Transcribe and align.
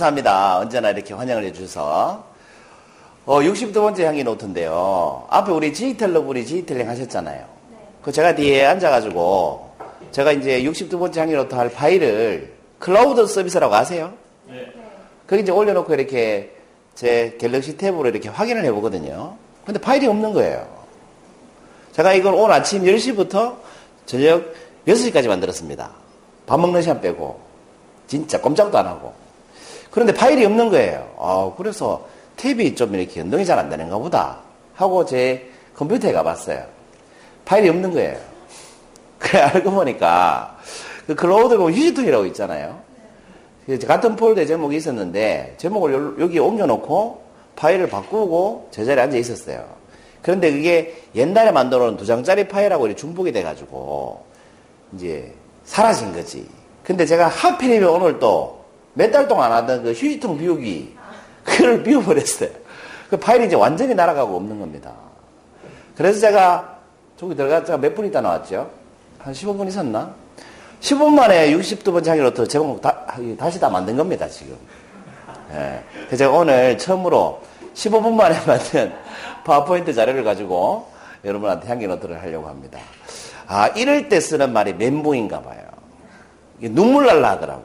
감사합니다. 0.00 0.58
언제나 0.58 0.90
이렇게 0.90 1.12
환영을 1.12 1.44
해주셔서. 1.44 2.24
어, 3.26 3.40
62번째 3.40 4.02
향기 4.04 4.24
노트인데요. 4.24 5.26
앞에 5.28 5.52
우리 5.52 5.72
지휘텔러 5.74 6.22
분이 6.22 6.46
지휘텔링 6.46 6.88
하셨잖아요. 6.88 7.44
그 8.02 8.10
제가 8.10 8.34
뒤에 8.34 8.64
앉아가지고 8.64 9.70
제가 10.10 10.32
이제 10.32 10.62
62번째 10.62 11.16
향기 11.18 11.34
노트 11.34 11.54
할 11.54 11.70
파일을 11.70 12.54
클라우드 12.78 13.26
서비스라고 13.26 13.74
아세요? 13.74 14.12
네. 14.48 14.72
거기 15.26 15.42
이제 15.42 15.52
올려놓고 15.52 15.92
이렇게 15.92 16.56
제 16.94 17.36
갤럭시 17.38 17.76
탭으로 17.76 18.06
이렇게 18.06 18.30
확인을 18.30 18.64
해보거든요. 18.64 19.36
근데 19.66 19.78
파일이 19.78 20.06
없는 20.06 20.32
거예요. 20.32 20.66
제가 21.92 22.14
이걸 22.14 22.34
오늘 22.34 22.52
아침 22.52 22.82
10시부터 22.84 23.56
저녁 24.06 24.54
6시까지 24.88 25.28
만들었습니다. 25.28 25.90
밥 26.46 26.58
먹는 26.58 26.80
시간 26.80 27.00
빼고. 27.00 27.38
진짜 28.06 28.40
꼼짝도 28.40 28.76
안 28.78 28.86
하고. 28.86 29.12
그런데 29.90 30.14
파일이 30.14 30.44
없는 30.44 30.70
거예요. 30.70 31.12
어, 31.16 31.54
그래서 31.56 32.06
탭이 32.36 32.76
좀 32.76 32.94
이렇게 32.94 33.20
연동이 33.20 33.44
잘 33.44 33.58
안 33.58 33.68
되는가 33.68 33.98
보다. 33.98 34.38
하고 34.74 35.04
제 35.04 35.50
컴퓨터에 35.76 36.12
가봤어요. 36.12 36.64
파일이 37.44 37.68
없는 37.68 37.92
거예요. 37.92 38.16
그래, 39.18 39.40
알고 39.40 39.70
보니까 39.70 40.56
그 41.06 41.14
클라우드 41.14 41.56
보면 41.58 41.74
휴지통이라고 41.74 42.26
있잖아요. 42.26 42.80
같은 43.86 44.16
폴더에 44.16 44.46
제목이 44.46 44.76
있었는데 44.76 45.54
제목을 45.58 46.16
여기 46.18 46.38
옮겨놓고 46.38 47.22
파일을 47.56 47.88
바꾸고 47.88 48.68
제자리에 48.70 49.04
앉아 49.04 49.16
있었어요. 49.16 49.64
그런데 50.22 50.50
그게 50.52 51.02
옛날에 51.14 51.50
만들어 51.50 51.86
놓은 51.86 51.96
두 51.96 52.06
장짜리 52.06 52.48
파일하고 52.48 52.94
중복이 52.94 53.32
돼가지고 53.32 54.24
이제 54.94 55.32
사라진 55.64 56.12
거지. 56.12 56.46
근데 56.82 57.06
제가 57.06 57.28
하필이면 57.28 57.88
오늘 57.88 58.18
또 58.18 58.59
몇 58.94 59.10
달 59.10 59.28
동안 59.28 59.52
하던 59.52 59.82
그 59.82 59.90
휴지통 59.92 60.38
비우기 60.38 60.96
그걸 61.44 61.82
비워버렸어요. 61.82 62.50
그 63.08 63.16
파일이 63.16 63.46
이제 63.46 63.56
완전히 63.56 63.94
날아가고 63.94 64.36
없는 64.36 64.60
겁니다. 64.60 64.92
그래서 65.96 66.20
제가 66.20 66.78
저기 67.16 67.34
들어가 67.34 67.64
제가 67.64 67.78
몇분 67.78 68.06
있다 68.06 68.20
나왔죠? 68.20 68.70
한 69.18 69.32
15분 69.34 69.68
있었나? 69.68 70.14
15분 70.80 71.10
만에 71.14 71.50
62번째 71.52 72.06
하기로 72.08 72.46
제목 72.46 72.80
다, 72.80 73.04
다시 73.38 73.60
다 73.60 73.68
만든 73.68 73.96
겁니다, 73.96 74.26
지금. 74.28 74.56
예. 75.52 76.16
제가 76.16 76.32
오늘 76.32 76.78
처음으로 76.78 77.42
15분 77.74 78.12
만에 78.14 78.38
만든 78.46 78.92
파워포인트 79.44 79.92
자료를 79.92 80.24
가지고 80.24 80.88
여러분한테 81.24 81.68
향기 81.68 81.86
노트를 81.86 82.22
하려고 82.22 82.48
합니다. 82.48 82.78
아, 83.46 83.66
이럴 83.68 84.08
때 84.08 84.20
쓰는 84.20 84.52
말이 84.52 84.72
멘붕인가 84.72 85.42
봐요. 85.42 85.60
눈물 86.60 87.06
날라 87.06 87.32
하더라고. 87.32 87.64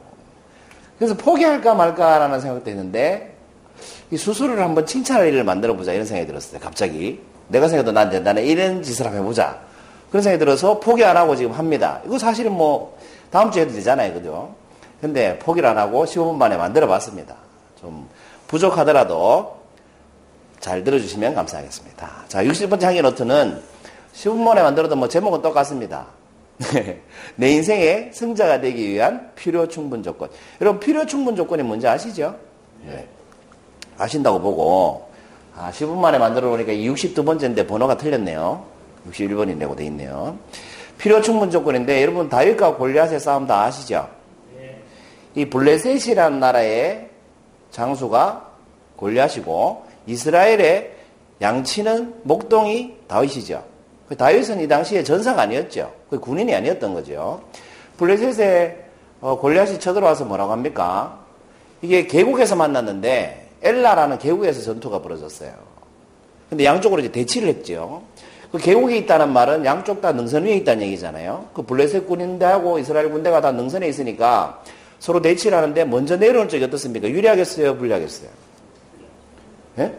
그래서 0.98 1.14
포기할까 1.16 1.74
말까라는 1.74 2.40
생각도 2.40 2.70
했는데, 2.70 3.34
이 4.10 4.16
수술을 4.16 4.60
한번 4.60 4.86
칭찬할 4.86 5.28
일을 5.28 5.44
만들어 5.44 5.74
보자 5.74 5.92
이런 5.92 6.06
생각이 6.06 6.26
들었어요. 6.26 6.60
갑자기. 6.60 7.20
내가 7.48 7.68
생각해도 7.68 7.92
난 7.92 8.10
된다네. 8.10 8.44
이런 8.44 8.82
짓을 8.82 9.06
한번 9.06 9.22
해보자. 9.22 9.60
그런 10.10 10.22
생각이 10.22 10.38
들어서 10.38 10.80
포기 10.80 11.04
안 11.04 11.16
하고 11.16 11.36
지금 11.36 11.52
합니다. 11.52 12.00
이거 12.04 12.18
사실은 12.18 12.52
뭐, 12.52 12.96
다음 13.30 13.50
주에 13.50 13.62
해도 13.62 13.72
되잖아요. 13.72 14.14
그죠? 14.14 14.54
근데 15.00 15.38
포기를 15.38 15.68
안 15.68 15.76
하고 15.78 16.04
15분 16.04 16.36
만에 16.36 16.56
만들어 16.56 16.86
봤습니다. 16.86 17.36
좀 17.80 18.08
부족하더라도 18.48 19.56
잘 20.60 20.84
들어주시면 20.84 21.34
감사하겠습니다. 21.34 22.10
자, 22.28 22.42
60번째 22.44 22.82
항해 22.82 23.02
노트는 23.02 23.62
15분 24.14 24.38
만에 24.38 24.62
만들어도 24.62 24.96
뭐 24.96 25.08
제목은 25.08 25.42
똑같습니다. 25.42 26.06
내 27.36 27.50
인생의 27.50 28.10
승자가 28.12 28.60
되기 28.60 28.88
위한 28.88 29.30
필요 29.34 29.68
충분 29.68 30.02
조건. 30.02 30.30
여러분, 30.60 30.80
필요 30.80 31.04
충분 31.06 31.36
조건이 31.36 31.62
뭔지 31.62 31.86
아시죠? 31.86 32.36
네. 32.84 33.06
아신다고 33.98 34.40
보고, 34.40 35.10
아, 35.54 35.70
10분 35.70 35.96
만에 35.96 36.18
만들어 36.18 36.50
보니까 36.50 36.72
62번째인데 36.72 37.66
번호가 37.66 37.96
틀렸네요. 37.96 38.64
61번이라고 39.10 39.76
돼 39.76 39.84
있네요. 39.86 40.38
필요 40.98 41.20
충분 41.20 41.50
조건인데, 41.50 42.02
여러분, 42.02 42.28
다윗과 42.28 42.76
골리앗의 42.76 43.20
싸움 43.20 43.46
다 43.46 43.64
아시죠? 43.64 44.08
이 45.34 45.44
블레셋이라는 45.44 46.40
나라의 46.40 47.10
장수가 47.70 48.50
골리앗이고, 48.96 49.84
이스라엘의 50.06 50.92
양치는 51.42 52.20
목동이 52.22 52.96
다윗이죠. 53.08 53.62
그 54.08 54.16
다윗은 54.16 54.60
이 54.60 54.68
당시에 54.68 55.02
전사가 55.04 55.42
아니었죠. 55.42 55.92
그 56.10 56.20
군인이 56.20 56.54
아니었던 56.54 56.94
거죠. 56.94 57.42
블레셋에 57.98 58.84
어, 59.20 59.38
골리앗이 59.38 59.80
쳐들어와서 59.80 60.24
뭐라고 60.24 60.52
합니까? 60.52 61.20
이게 61.82 62.06
계곡에서 62.06 62.56
만났는데 62.56 63.48
엘라라는 63.62 64.18
계곡에서 64.18 64.62
전투가 64.62 65.02
벌어졌어요. 65.02 65.52
근데 66.48 66.64
양쪽으로 66.64 67.00
이제 67.00 67.10
대치를 67.10 67.48
했죠. 67.48 68.02
그 68.52 68.58
계곡에 68.58 68.96
있다는 68.98 69.32
말은 69.32 69.64
양쪽 69.64 70.00
다 70.00 70.12
능선 70.12 70.44
위에 70.44 70.54
있다는 70.56 70.84
얘기잖아요. 70.86 71.46
그 71.54 71.62
블레셋 71.62 72.06
군인대하고 72.06 72.78
이스라엘 72.78 73.10
군대가 73.10 73.40
다 73.40 73.50
능선에 73.52 73.88
있으니까 73.88 74.62
서로 74.98 75.20
대치를 75.20 75.56
하는데 75.56 75.84
먼저 75.84 76.16
내려오는 76.16 76.48
쪽이 76.48 76.62
어떻습니까? 76.64 77.08
유리하겠어요? 77.08 77.76
불리하겠어요? 77.76 78.28
예? 79.78 79.92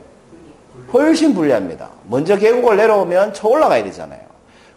훨씬 0.93 1.33
불리합니다. 1.33 1.89
먼저 2.07 2.37
계곡을 2.37 2.77
내려오면 2.77 3.33
쳐 3.33 3.49
올라가야 3.49 3.83
되잖아요. 3.83 4.21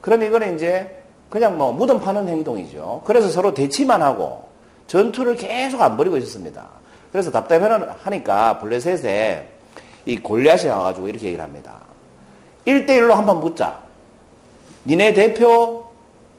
그럼 0.00 0.22
이거는 0.22 0.56
이제 0.56 0.99
그냥 1.30 1.56
뭐 1.56 1.72
무덤 1.72 2.00
파는 2.00 2.28
행동이죠. 2.28 3.02
그래서 3.04 3.28
서로 3.28 3.54
대치만 3.54 4.02
하고 4.02 4.48
전투를 4.88 5.36
계속 5.36 5.80
안 5.80 5.96
벌이고 5.96 6.16
있었습니다. 6.18 6.68
그래서 7.12 7.30
답답해하니까 7.30 8.58
블레셋에 8.58 9.48
이 10.06 10.18
골리앗이 10.18 10.68
와가지고 10.68 11.08
이렇게 11.08 11.26
얘기를 11.26 11.42
합니다. 11.42 11.74
1대1로 12.66 13.10
한번 13.12 13.41
붙자. 13.41 13.80
니네 14.86 15.14
대표 15.14 15.84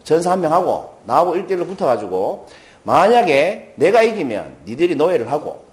전사 0.03 0.31
한 0.31 0.41
명 0.41 0.51
하고 0.51 0.95
나하고 1.05 1.35
1대1로 1.35 1.65
붙어가지고 1.67 2.47
만약에 2.83 3.73
내가 3.75 4.01
이기면 4.01 4.57
니들이 4.65 4.95
노예를 4.95 5.31
하고 5.31 5.63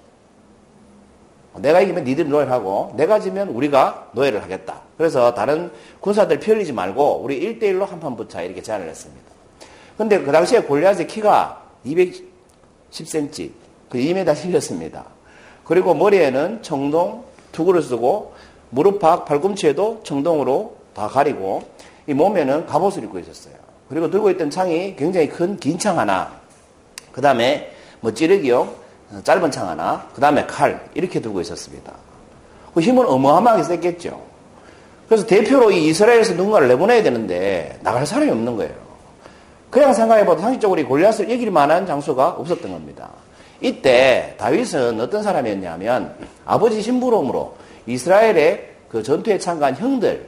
내가 1.60 1.80
이기면 1.80 2.04
니들이 2.04 2.28
노예를 2.28 2.52
하고 2.52 2.92
내가 2.96 3.20
지면 3.20 3.48
우리가 3.48 4.10
노예를 4.12 4.42
하겠다. 4.42 4.82
그래서 4.96 5.34
다른 5.34 5.70
군사들 6.00 6.40
피 6.40 6.50
흘리지 6.50 6.72
말고 6.72 7.20
우리 7.22 7.40
1대1로 7.40 7.86
한판 7.86 8.16
붙자 8.16 8.42
이렇게 8.42 8.62
제안을 8.62 8.88
했습니다. 8.88 9.22
근데 9.96 10.20
그 10.20 10.30
당시에 10.32 10.62
골리앗의 10.62 11.06
키가 11.06 11.62
210cm, 11.86 13.50
그 13.88 13.98
2m 13.98 14.34
실렸습니다. 14.36 15.04
그리고 15.64 15.94
머리에는 15.94 16.62
청동 16.62 17.24
투구를 17.52 17.82
쓰고 17.82 18.34
무릎팍 18.70 19.24
발꿈치에도 19.24 20.00
청동으로 20.04 20.76
다 20.94 21.08
가리고 21.08 21.62
이 22.06 22.14
몸에는 22.14 22.66
갑옷을 22.66 23.04
입고 23.04 23.18
있었어요. 23.18 23.54
그리고 23.88 24.10
들고 24.10 24.30
있던 24.30 24.50
창이 24.50 24.96
굉장히 24.96 25.28
큰 25.28 25.58
긴 25.58 25.78
창 25.78 25.98
하나, 25.98 26.32
그 27.12 27.20
다음에 27.20 27.72
뭐 28.00 28.12
찌르기용 28.12 28.74
짧은 29.24 29.50
창 29.50 29.68
하나, 29.68 30.06
그 30.14 30.20
다음에 30.20 30.44
칼 30.46 30.88
이렇게 30.94 31.20
들고 31.20 31.40
있었습니다. 31.40 31.92
그 32.74 32.80
힘은 32.80 33.06
어마어마하게 33.06 33.62
셌겠죠. 33.62 34.20
그래서 35.08 35.26
대표로 35.26 35.70
이 35.70 35.86
이스라엘에서 35.88 36.34
누군가를 36.34 36.68
내보내야 36.68 37.02
되는데 37.02 37.78
나갈 37.82 38.06
사람이 38.06 38.30
없는 38.30 38.56
거예요. 38.56 38.74
그냥 39.70 39.92
생각해봐도 39.92 40.40
상식적으로 40.40 40.86
골리앗을 40.86 41.30
이길 41.30 41.50
만한 41.50 41.86
장소가 41.86 42.28
없었던 42.30 42.70
겁니다. 42.70 43.10
이때 43.60 44.34
다윗은 44.38 45.00
어떤 45.00 45.22
사람이었냐면 45.22 46.14
아버지 46.44 46.80
심부름으로 46.80 47.56
이스라엘의 47.86 48.68
그 48.90 49.02
전투에 49.02 49.38
참가한 49.38 49.76
형들 49.76 50.26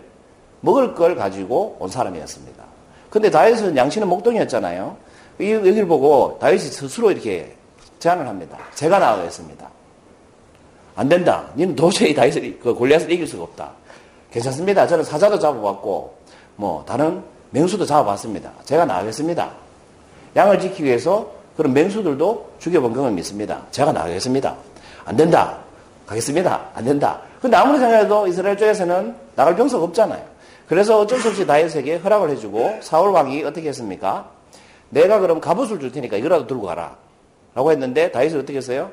먹을 0.61 0.95
걸 0.95 1.15
가지고 1.15 1.77
온 1.79 1.89
사람이었습니다. 1.89 2.65
근데 3.09 3.31
다윗은 3.31 3.77
양치는 3.77 4.09
목동이었잖아요. 4.09 4.97
여기를 5.41 5.87
보고 5.87 6.39
다윗이 6.41 6.61
스스로 6.61 7.11
이렇게 7.11 7.55
제안을 8.01 8.27
합니다. 8.27 8.59
제가 8.75 8.99
나가겠습니다. 8.99 9.69
안 10.97 11.09
된다. 11.09 11.47
니는 11.57 11.77
도저히 11.77 12.15
다윗을, 12.15 12.59
그 12.61 12.75
골리앗을 12.75 13.11
이길 13.11 13.27
수가 13.27 13.45
없다. 13.45 13.71
괜찮습니다. 14.33 14.87
저는 14.87 15.05
사자도 15.05 15.39
잡아봤고, 15.39 16.15
뭐, 16.57 16.85
다른 16.87 17.23
맹수도 17.51 17.87
잡아봤습니다. 17.87 18.51
제가 18.65 18.85
나가겠습니다. 18.85 19.51
양을 20.37 20.61
지키기 20.61 20.85
위해서 20.85 21.31
그런 21.57 21.73
맹수들도 21.73 22.53
죽여본 22.59 22.95
경험이 22.95 23.21
있습니다. 23.21 23.63
제가 23.71 23.93
나가겠습니다. 23.93 24.57
안 25.05 25.17
된다. 25.17 25.59
가겠습니다. 26.07 26.69
안 26.75 26.85
된다. 26.85 27.21
근데 27.41 27.57
아무리 27.57 27.79
생각해도 27.79 28.27
이스라엘 28.27 28.57
쪽에서는 28.57 29.15
나갈 29.37 29.57
병사가 29.57 29.83
없잖아요. 29.85 30.23
그래서 30.69 31.01
어쩔 31.01 31.19
수 31.19 31.29
없이 31.29 31.47
다윗에게 31.47 31.97
허락을 31.97 32.31
해주고 32.31 32.79
사울 32.81 33.11
왕이 33.11 33.43
어떻게 33.45 33.69
했습니까? 33.69 34.31
내가 34.91 35.19
그럼 35.19 35.41
갑옷을 35.41 35.81
줄 35.81 35.91
테니까 35.91 36.17
이거라도 36.17 36.47
들고 36.47 36.67
가라. 36.67 36.97
라고 37.55 37.71
했는데 37.71 38.11
다윗이 38.11 38.37
어떻게 38.37 38.59
했어요? 38.59 38.91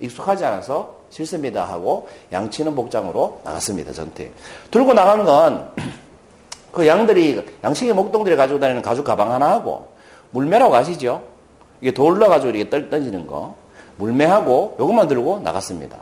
익숙하지 0.00 0.44
않아서 0.44 0.96
싫습니다 1.10 1.64
하고 1.64 2.08
양치는 2.32 2.74
복장으로 2.74 3.40
나갔습니다. 3.44 3.92
전투에. 3.92 4.30
들고 4.70 4.92
나간 4.92 5.24
건 5.24 5.70
그 6.72 6.86
양들이 6.86 7.42
양식의 7.64 7.94
목동들이 7.94 8.36
가지고 8.36 8.60
다니는 8.60 8.82
가죽 8.82 9.04
가방 9.04 9.32
하나 9.32 9.50
하고 9.50 9.88
물매라고 10.30 10.74
아시죠? 10.74 11.22
이게 11.80 11.92
돌로 11.92 12.28
가지고 12.28 12.50
이렇게 12.50 12.68
떨 12.68 12.90
던지는 12.90 13.26
거. 13.26 13.54
물매하고 13.96 14.76
요것만 14.78 15.08
들고 15.08 15.40
나갔습니다. 15.40 15.96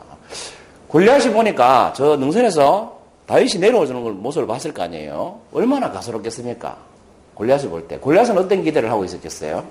골리앗이 0.87 1.31
보니까 1.31 1.93
저 1.95 2.15
능선에서 2.17 2.95
다윗이 3.25 3.59
내려오는 3.59 4.03
걸 4.03 4.13
모습을 4.13 4.47
봤을 4.47 4.73
거 4.73 4.83
아니에요. 4.83 5.39
얼마나 5.53 5.91
가소롭겠습니까? 5.91 6.77
골리앗을 7.35 7.69
볼 7.69 7.87
때. 7.87 7.97
골리앗은 7.97 8.37
어떤 8.37 8.63
기대를 8.63 8.91
하고 8.91 9.03
있었겠어요? 9.03 9.65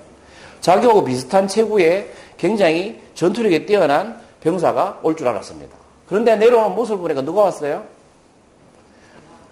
자기하고 0.61 1.03
비슷한 1.03 1.47
체구의 1.47 2.11
굉장히 2.37 2.99
전투력이 3.13 3.65
뛰어난 3.65 4.19
병사가 4.41 4.99
올 5.03 5.15
줄 5.15 5.27
알았습니다. 5.27 5.75
그런데 6.07 6.35
내려오는 6.35 6.75
모습을 6.75 6.99
보니까 6.99 7.21
누가 7.21 7.43
왔어요? 7.43 7.83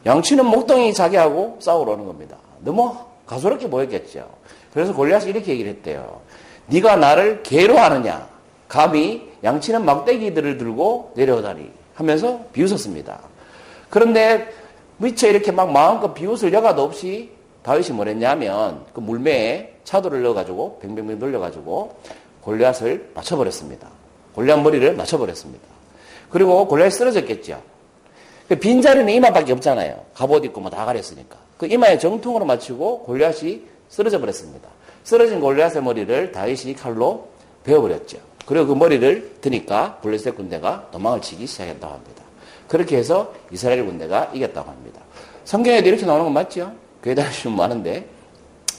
양치는 0.05 0.45
목동이 0.45 0.93
자기하고 0.93 1.57
싸우러 1.59 1.93
오는 1.93 2.05
겁니다. 2.05 2.37
너무 2.59 2.95
가소롭게 3.25 3.69
보였겠죠. 3.69 4.27
그래서 4.73 4.93
골리앗이 4.93 5.29
이렇게 5.29 5.53
얘기를 5.53 5.71
했대요. 5.71 6.21
네가 6.67 6.97
나를 6.97 7.41
개로 7.43 7.77
하느냐? 7.77 8.27
감히 8.67 9.29
양치는 9.43 9.85
막대기들을 9.85 10.57
들고 10.57 11.13
내려오다니 11.15 11.71
하면서 11.95 12.39
비웃었습니다. 12.53 13.19
그런데 13.89 14.49
미처 14.97 15.27
이렇게 15.27 15.51
막 15.51 15.71
마음껏 15.71 16.13
비웃을 16.13 16.51
여가도 16.53 16.81
없이 16.81 17.31
다윗이 17.63 17.91
뭐랬냐면 17.91 18.85
그 18.93 18.99
물매에 18.99 19.73
차도를 19.83 20.21
넣어가지고 20.23 20.79
뱅뱅뱅 20.81 21.19
돌려가지고 21.19 21.95
골리앗을 22.43 23.11
맞춰버렸습니다. 23.13 23.87
골리앗 24.35 24.61
머리를 24.61 24.95
맞춰버렸습니다. 24.95 25.63
그리고 26.29 26.67
골리앗이 26.67 26.91
쓰러졌겠죠. 26.91 27.61
그 28.49 28.55
빈자리는 28.59 29.07
이마밖에 29.13 29.53
없잖아요. 29.53 30.03
갑옷 30.13 30.43
입고 30.45 30.59
뭐 30.61 30.69
다 30.69 30.85
가렸으니까. 30.85 31.37
그 31.57 31.65
이마에 31.67 31.97
정통으로 31.97 32.45
맞추고 32.45 33.03
골리앗이 33.03 33.61
쓰러져 33.89 34.19
버렸습니다. 34.19 34.69
쓰러진 35.03 35.39
골리앗의 35.39 35.81
머리를 35.83 36.31
다윗이 36.31 36.75
칼로 36.75 37.27
베어버렸죠. 37.63 38.17
그리고 38.45 38.67
그 38.67 38.73
머리를 38.73 39.37
드니까 39.39 39.97
블레셋 40.01 40.35
군대가 40.35 40.87
도망을 40.91 41.21
치기 41.21 41.47
시작했다고 41.47 41.93
합니다. 41.93 42.23
그렇게 42.67 42.97
해서 42.97 43.33
이스라엘 43.51 43.85
군대가 43.85 44.29
이겼다고 44.33 44.69
합니다. 44.69 44.99
성경에도 45.45 45.87
이렇게 45.87 46.05
나오는 46.05 46.25
건 46.25 46.33
맞죠? 46.33 46.73
교회 47.01 47.15
다니시면 47.15 47.55
많은데 47.55 48.07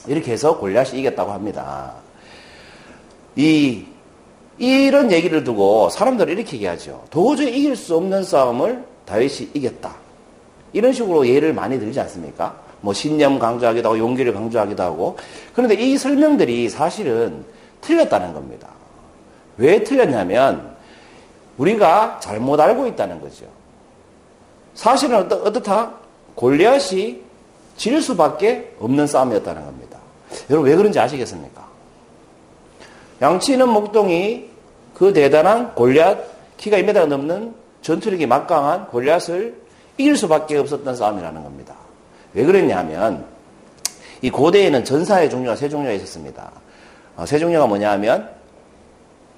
이렇게 0.07 0.33
해서 0.33 0.57
골리앗이 0.59 0.99
이겼다고 0.99 1.31
합니다. 1.31 1.93
이 3.35 3.85
이런 4.57 5.11
얘기를 5.11 5.43
두고 5.43 5.89
사람들은 5.89 6.33
이렇게 6.33 6.55
얘기하죠. 6.55 7.03
도저히 7.09 7.57
이길 7.57 7.75
수 7.75 7.95
없는 7.97 8.23
싸움을 8.23 8.83
다윗이 9.05 9.49
이겼다. 9.53 9.95
이런 10.73 10.93
식으로 10.93 11.27
예를 11.27 11.53
많이 11.53 11.79
들지 11.79 11.99
않습니까? 12.01 12.55
뭐 12.81 12.93
신념 12.93 13.39
강조하기도 13.39 13.89
하고 13.89 13.97
용기를 13.99 14.33
강조하기도 14.33 14.81
하고 14.83 15.17
그런데 15.53 15.75
이 15.75 15.97
설명들이 15.97 16.69
사실은 16.69 17.43
틀렸다는 17.81 18.33
겁니다. 18.33 18.69
왜 19.57 19.83
틀렸냐면 19.83 20.75
우리가 21.57 22.19
잘못 22.21 22.59
알고 22.59 22.87
있다는 22.87 23.21
거죠. 23.21 23.45
사실은 24.73 25.17
어떻, 25.17 25.33
어떻다? 25.45 25.93
골리앗이 26.35 27.21
질 27.77 28.01
수밖에 28.01 28.75
없는 28.79 29.07
싸움이었다는 29.07 29.65
겁니다. 29.65 29.99
여러분 30.49 30.69
왜 30.69 30.75
그런지 30.75 30.99
아시겠습니까? 30.99 31.65
양치는 33.21 33.69
목동이 33.69 34.49
그 34.93 35.13
대단한 35.13 35.73
골리앗 35.75 36.17
키가 36.57 36.77
2m 36.77 37.07
넘는 37.07 37.53
전투력이 37.81 38.25
막강한 38.25 38.87
골리앗을 38.87 39.55
이길 39.97 40.17
수밖에 40.17 40.57
없었던 40.57 40.95
싸움이라는 40.95 41.43
겁니다. 41.43 41.75
왜 42.33 42.43
그랬냐면 42.43 43.25
이 44.21 44.29
고대에는 44.29 44.83
전사의 44.83 45.29
종류가 45.29 45.55
세 45.55 45.69
종류가 45.69 45.93
있었습니다. 45.93 46.51
어, 47.15 47.25
세 47.25 47.39
종류가 47.39 47.67
뭐냐 47.67 47.91
하면 47.91 48.29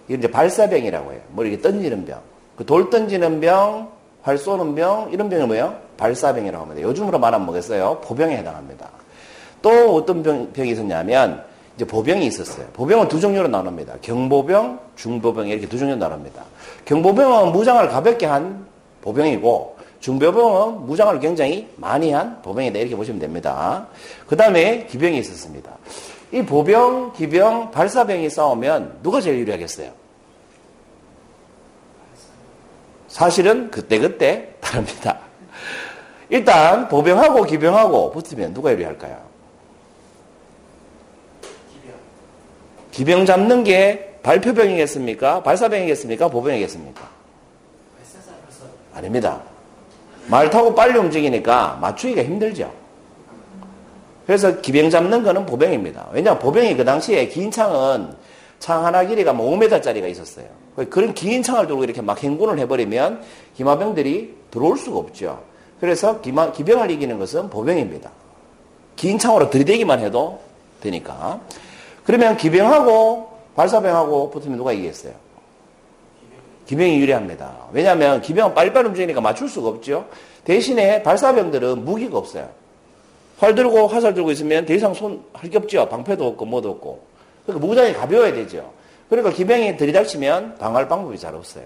이제 0.07 0.30
발사병이라고 0.30 1.12
해요. 1.12 1.21
뭐 1.30 1.45
이렇게 1.45 1.62
던지는 1.62 2.06
병. 2.06 2.19
그 2.56 2.65
돌 2.65 2.89
던지는 2.89 3.39
병, 3.39 3.91
활 4.23 4.38
쏘는 4.38 4.73
병, 4.75 5.09
이런 5.12 5.30
병이 5.30 5.45
뭐예요? 5.45 5.75
발사병이라고 5.97 6.63
합니다. 6.65 6.81
요즘으로 6.81 7.19
말하면 7.19 7.45
뭐겠어요? 7.45 8.01
보병에 8.01 8.38
해당합니다. 8.38 8.89
또 9.62 9.95
어떤 9.95 10.23
병, 10.23 10.51
병이 10.53 10.71
있었냐면 10.71 11.44
이제 11.77 11.85
보병이 11.85 12.25
있었어요. 12.25 12.65
보병은 12.74 13.07
두 13.07 13.19
종류로 13.19 13.47
나눕니다. 13.47 13.97
경보병, 14.01 14.79
중보병 14.95 15.47
이렇게 15.47 15.68
두 15.68 15.77
종류로 15.77 16.00
나눕니다. 16.00 16.44
경보병은 16.85 17.51
무장을 17.51 17.88
가볍게 17.88 18.25
한 18.25 18.65
보병이고 19.01 19.77
중보병은 20.00 20.88
무장을 20.88 21.19
굉장히 21.19 21.69
많이 21.75 22.12
한 22.12 22.41
보병이다 22.41 22.79
이렇게 22.79 22.95
보시면 22.95 23.19
됩니다. 23.19 23.88
그 24.25 24.35
다음에 24.35 24.88
기병이 24.88 25.19
있었습니다. 25.19 25.71
이 26.31 26.41
보병, 26.41 27.13
기병, 27.13 27.69
발사병이 27.69 28.31
싸우면 28.31 29.00
누가 29.03 29.21
제일 29.21 29.38
유리하겠어요? 29.39 29.91
사실은 33.07 33.69
그때그때 33.69 34.56
다릅니다. 34.59 35.19
일단 36.30 36.88
보병하고 36.88 37.44
기병하고 37.44 38.12
붙으면 38.12 38.56
누가 38.56 38.71
유리할까요? 38.73 39.26
기병 42.97 43.27
잡는 43.27 43.63
게 43.63 44.17
발표병이겠습니까? 44.23 45.44
발사병이겠습니까? 45.44 46.29
보병이겠습니까? 46.29 47.07
아닙니다. 48.95 49.39
말 50.25 50.49
타고 50.49 50.73
빨리 50.73 50.97
움직이니까 50.97 51.77
맞추기가 51.79 52.23
힘들죠. 52.23 52.73
그래서 54.25 54.61
기병 54.61 54.89
잡는 54.89 55.21
거는 55.21 55.45
보병입니다. 55.45 56.07
왜냐하면 56.11 56.41
보병이 56.41 56.75
그 56.75 56.83
당시에 56.85 57.27
긴 57.27 57.51
창은 57.51 58.15
창 58.57 58.83
하나 58.83 59.05
길이가 59.05 59.31
뭐 59.31 59.55
5m짜리가 59.55 60.09
있었어요. 60.09 60.47
그런 60.89 61.13
긴 61.13 61.44
창을 61.44 61.67
들고 61.67 61.83
이렇게 61.83 62.01
막 62.01 62.23
행군을 62.23 62.57
해버리면 62.57 63.21
기마병들이 63.57 64.38
들어올 64.49 64.75
수가 64.75 64.97
없죠. 64.97 65.44
그래서 65.79 66.19
기마, 66.21 66.51
기병을 66.51 66.89
이기는 66.89 67.19
것은 67.19 67.51
보병입니다. 67.51 68.09
긴 68.95 69.19
창으로 69.19 69.51
들이대기만 69.51 69.99
해도 69.99 70.39
되니까. 70.81 71.39
그러면 72.07 72.37
기병하고 72.37 73.30
발사병하고 73.56 74.30
붙으면 74.31 74.57
누가 74.57 74.71
이기겠어요? 74.71 75.14
기병이 76.66 76.99
유리합니다. 76.99 77.68
왜냐하면 77.73 78.21
기병은 78.21 78.54
빨리빨리 78.54 78.87
움직이니까 78.87 79.19
맞출 79.19 79.49
수가 79.49 79.68
없죠. 79.69 80.07
대신에 80.45 81.04
발사병들은 81.04 81.83
무기가 81.83 82.18
없어요. 82.18 82.49
활 83.40 83.54
들고 83.56 83.87
화살 83.87 84.14
들고 84.14 84.31
있으면 84.31 84.66
더 84.66 84.73
이상 84.73 84.94
손 84.94 85.21
할 85.33 85.49
게 85.52 85.57
없죠. 85.57 85.87
방패도 85.90 86.26
없고 86.26 86.45
뭐도 86.45 86.69
없고. 86.71 86.99
그러니까 87.45 87.68
무장이 87.68 87.94
가벼워야 87.94 88.33
되죠. 88.33 88.71
그러니까 89.09 89.31
기병이 89.33 89.76
들이닥치면 89.78 90.56
방어할 90.59 90.87
방법이 90.87 91.18
잘 91.19 91.35
없어요. 91.35 91.66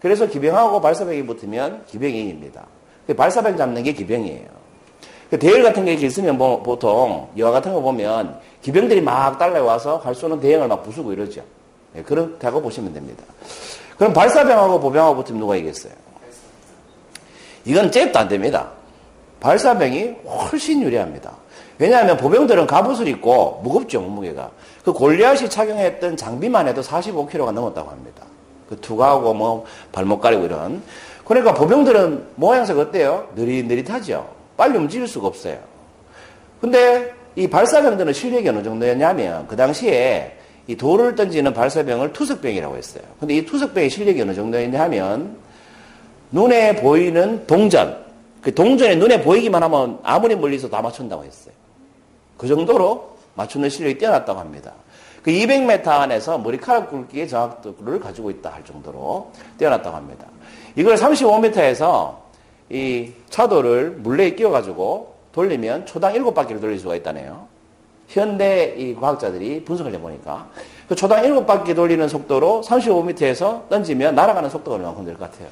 그래서 0.00 0.26
기병하고 0.26 0.80
발사병이 0.80 1.26
붙으면 1.26 1.84
기병이 1.86 2.20
이깁니다. 2.20 2.66
발사병 3.16 3.56
잡는 3.56 3.82
게 3.82 3.92
기병이에요. 3.92 4.46
그 5.30 5.38
대열 5.38 5.62
같은 5.62 5.84
게 5.84 5.94
있으면 5.94 6.38
뭐 6.38 6.62
보통 6.62 7.28
여화 7.36 7.50
같은 7.50 7.72
거 7.74 7.80
보면 7.80 8.38
기병들이 8.64 9.02
막 9.02 9.38
달려와서 9.38 9.98
활 9.98 10.14
쏘는 10.14 10.40
대형을 10.40 10.68
막 10.68 10.82
부수고 10.82 11.12
이러죠. 11.12 11.42
네, 11.92 12.02
그렇다고 12.02 12.62
보시면 12.62 12.94
됩니다. 12.94 13.22
그럼 13.98 14.14
발사병하고 14.14 14.80
보병하고 14.80 15.16
붙으면 15.16 15.38
누가 15.38 15.54
이겼어요? 15.54 15.92
이건 17.66 17.92
잽도 17.92 18.18
안 18.18 18.26
됩니다. 18.26 18.70
발사병이 19.40 20.16
훨씬 20.26 20.80
유리합니다. 20.80 21.32
왜냐하면 21.78 22.16
보병들은 22.16 22.66
갑옷을 22.66 23.06
입고 23.08 23.60
무겁죠, 23.62 24.00
몸무게가. 24.00 24.50
그 24.82 24.94
골리앗이 24.94 25.50
착용했던 25.50 26.16
장비만 26.16 26.66
해도 26.66 26.80
45kg가 26.80 27.52
넘었다고 27.52 27.90
합니다. 27.90 28.22
그 28.70 28.80
투가하고 28.80 29.34
뭐 29.34 29.66
발목 29.92 30.22
가리고 30.22 30.46
이런. 30.46 30.82
그러니까 31.26 31.52
보병들은 31.52 32.28
모양새가 32.36 32.80
어때요? 32.80 33.28
느릿느릿하죠. 33.34 34.26
빨리 34.56 34.78
움직일 34.78 35.06
수가 35.06 35.26
없어요. 35.26 35.58
근데 36.62 37.12
이 37.36 37.48
발사병들은 37.48 38.12
실력이 38.12 38.48
어느 38.48 38.62
정도였냐면 38.62 39.46
그 39.48 39.56
당시에 39.56 40.38
이 40.66 40.76
돌을 40.76 41.14
던지는 41.14 41.52
발사병을 41.52 42.12
투석병이라고 42.12 42.76
했어요. 42.76 43.02
근데 43.20 43.36
이 43.36 43.44
투석병의 43.44 43.90
실력이 43.90 44.20
어느 44.22 44.34
정도였냐 44.34 44.80
하면 44.82 45.36
눈에 46.30 46.76
보이는 46.76 47.46
동전, 47.46 48.04
그 48.40 48.54
동전에 48.54 48.96
눈에 48.96 49.22
보이기만 49.22 49.62
하면 49.62 49.98
아무리 50.02 50.36
멀리서 50.36 50.68
다 50.68 50.80
맞춘다고 50.80 51.24
했어요. 51.24 51.54
그 52.36 52.46
정도로 52.46 53.16
맞추는 53.34 53.68
실력이 53.68 53.98
뛰어났다고 53.98 54.38
합니다. 54.38 54.72
그 55.22 55.30
200m 55.30 55.86
안에서 55.88 56.38
머리카락 56.38 56.90
굵기의 56.90 57.28
정확도를 57.28 57.98
가지고 57.98 58.30
있다 58.30 58.50
할 58.50 58.64
정도로 58.64 59.32
뛰어났다고 59.58 59.96
합니다. 59.96 60.26
이걸 60.76 60.96
35m에서 60.96 62.16
이 62.70 63.10
차도를 63.30 63.90
물레에 64.00 64.34
끼워가지고 64.34 65.13
돌리면 65.34 65.86
초당 65.86 66.12
7바퀴를 66.14 66.60
돌릴 66.60 66.78
수가 66.78 66.94
있다네요. 66.96 67.46
현대 68.08 68.74
이 68.76 68.94
과학자들이 68.94 69.64
분석을 69.64 69.92
해보니까 69.94 70.48
그 70.88 70.94
초당 70.94 71.22
7바퀴 71.22 71.74
돌리는 71.74 72.06
속도로 72.08 72.62
35m에서 72.64 73.68
던지면 73.68 74.14
날아가는 74.14 74.48
속도가 74.50 74.76
얼마큼 74.76 75.04
될 75.04 75.16
것 75.16 75.30
같아요? 75.30 75.48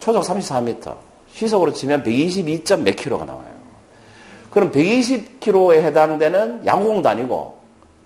초속 0.00 0.24
34m, 0.24 0.96
시속으로 1.32 1.72
치면 1.72 2.02
122. 2.02 2.62
몇 2.82 2.96
킬로가 2.96 3.24
나와요. 3.24 3.52
그럼 4.50 4.70
120km에 4.72 5.82
해당되는 5.82 6.66
양공도 6.66 7.08
아니고 7.08 7.58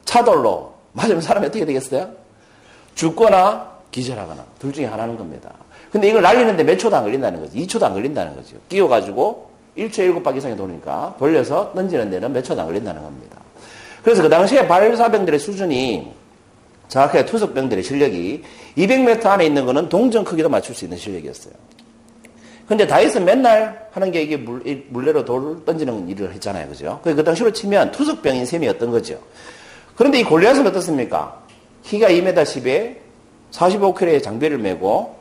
차돌로 0.04 0.74
맞으면 0.92 1.20
사람이 1.22 1.46
어떻게 1.46 1.64
되겠어요? 1.64 2.10
죽거나 2.94 3.72
기절하거나 3.90 4.44
둘 4.58 4.72
중에 4.72 4.84
하나는 4.84 5.16
겁니다. 5.16 5.52
근데 5.90 6.08
이걸 6.08 6.22
날리는데 6.22 6.62
몇 6.64 6.76
초도 6.78 6.96
안 6.96 7.04
걸린다는 7.04 7.40
거죠. 7.40 7.54
2초도 7.54 7.84
안 7.84 7.94
걸린다는 7.94 8.36
거죠. 8.36 8.56
끼워가지고 8.68 9.45
1초에 9.76 10.22
7바퀴 10.22 10.38
이상이 10.38 10.56
도니까 10.56 11.14
돌려서 11.18 11.72
던지는 11.74 12.10
데는 12.10 12.32
몇안 12.32 12.66
걸린다는 12.66 13.02
겁니다. 13.02 13.36
그래서 14.02 14.22
그 14.22 14.28
당시에 14.28 14.66
발사병들의 14.66 15.38
수준이 15.38 16.12
정확하게 16.88 17.26
투석병들의 17.26 17.82
실력이 17.82 18.42
200m 18.78 19.26
안에 19.26 19.46
있는 19.46 19.66
거는 19.66 19.88
동전 19.88 20.24
크기도 20.24 20.48
맞출 20.48 20.74
수 20.74 20.84
있는 20.84 20.96
실력이었어요. 20.96 21.52
근데 22.68 22.86
다윗은 22.86 23.24
맨날 23.24 23.88
하는 23.92 24.10
게 24.10 24.22
이게 24.22 24.36
물, 24.36 24.84
물레로 24.88 25.24
돌을 25.24 25.64
던지는 25.64 26.08
일을 26.08 26.32
했잖아요. 26.34 26.68
그죠? 26.68 27.00
그 27.02 27.22
당시로 27.22 27.52
치면 27.52 27.92
투석병인 27.92 28.44
셈이었던 28.44 28.90
거죠. 28.90 29.18
그런데 29.94 30.20
이 30.20 30.24
골리앗은 30.24 30.66
어떻습니까? 30.66 31.40
키가 31.84 32.08
2m 32.08 32.34
10에 32.34 32.96
45kg의 33.52 34.22
장비를 34.22 34.58
메고 34.58 35.16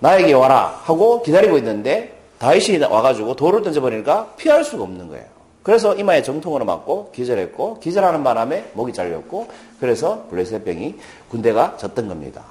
나에게 0.00 0.32
와라 0.34 0.80
하고 0.84 1.22
기다리고 1.22 1.56
있는데 1.58 2.17
다윗이 2.38 2.78
와가지고 2.78 3.36
돌을 3.36 3.62
던져버리니까 3.62 4.34
피할 4.36 4.64
수가 4.64 4.84
없는 4.84 5.08
거예요. 5.08 5.24
그래서 5.62 5.94
이마에 5.94 6.22
정통으로 6.22 6.64
맞고 6.64 7.10
기절했고 7.12 7.80
기절하는 7.80 8.24
바람에 8.24 8.70
목이 8.74 8.92
잘렸고 8.92 9.48
그래서 9.80 10.26
블레셋 10.30 10.64
병이 10.64 10.94
군대가 11.28 11.76
졌던 11.76 12.08
겁니다. 12.08 12.42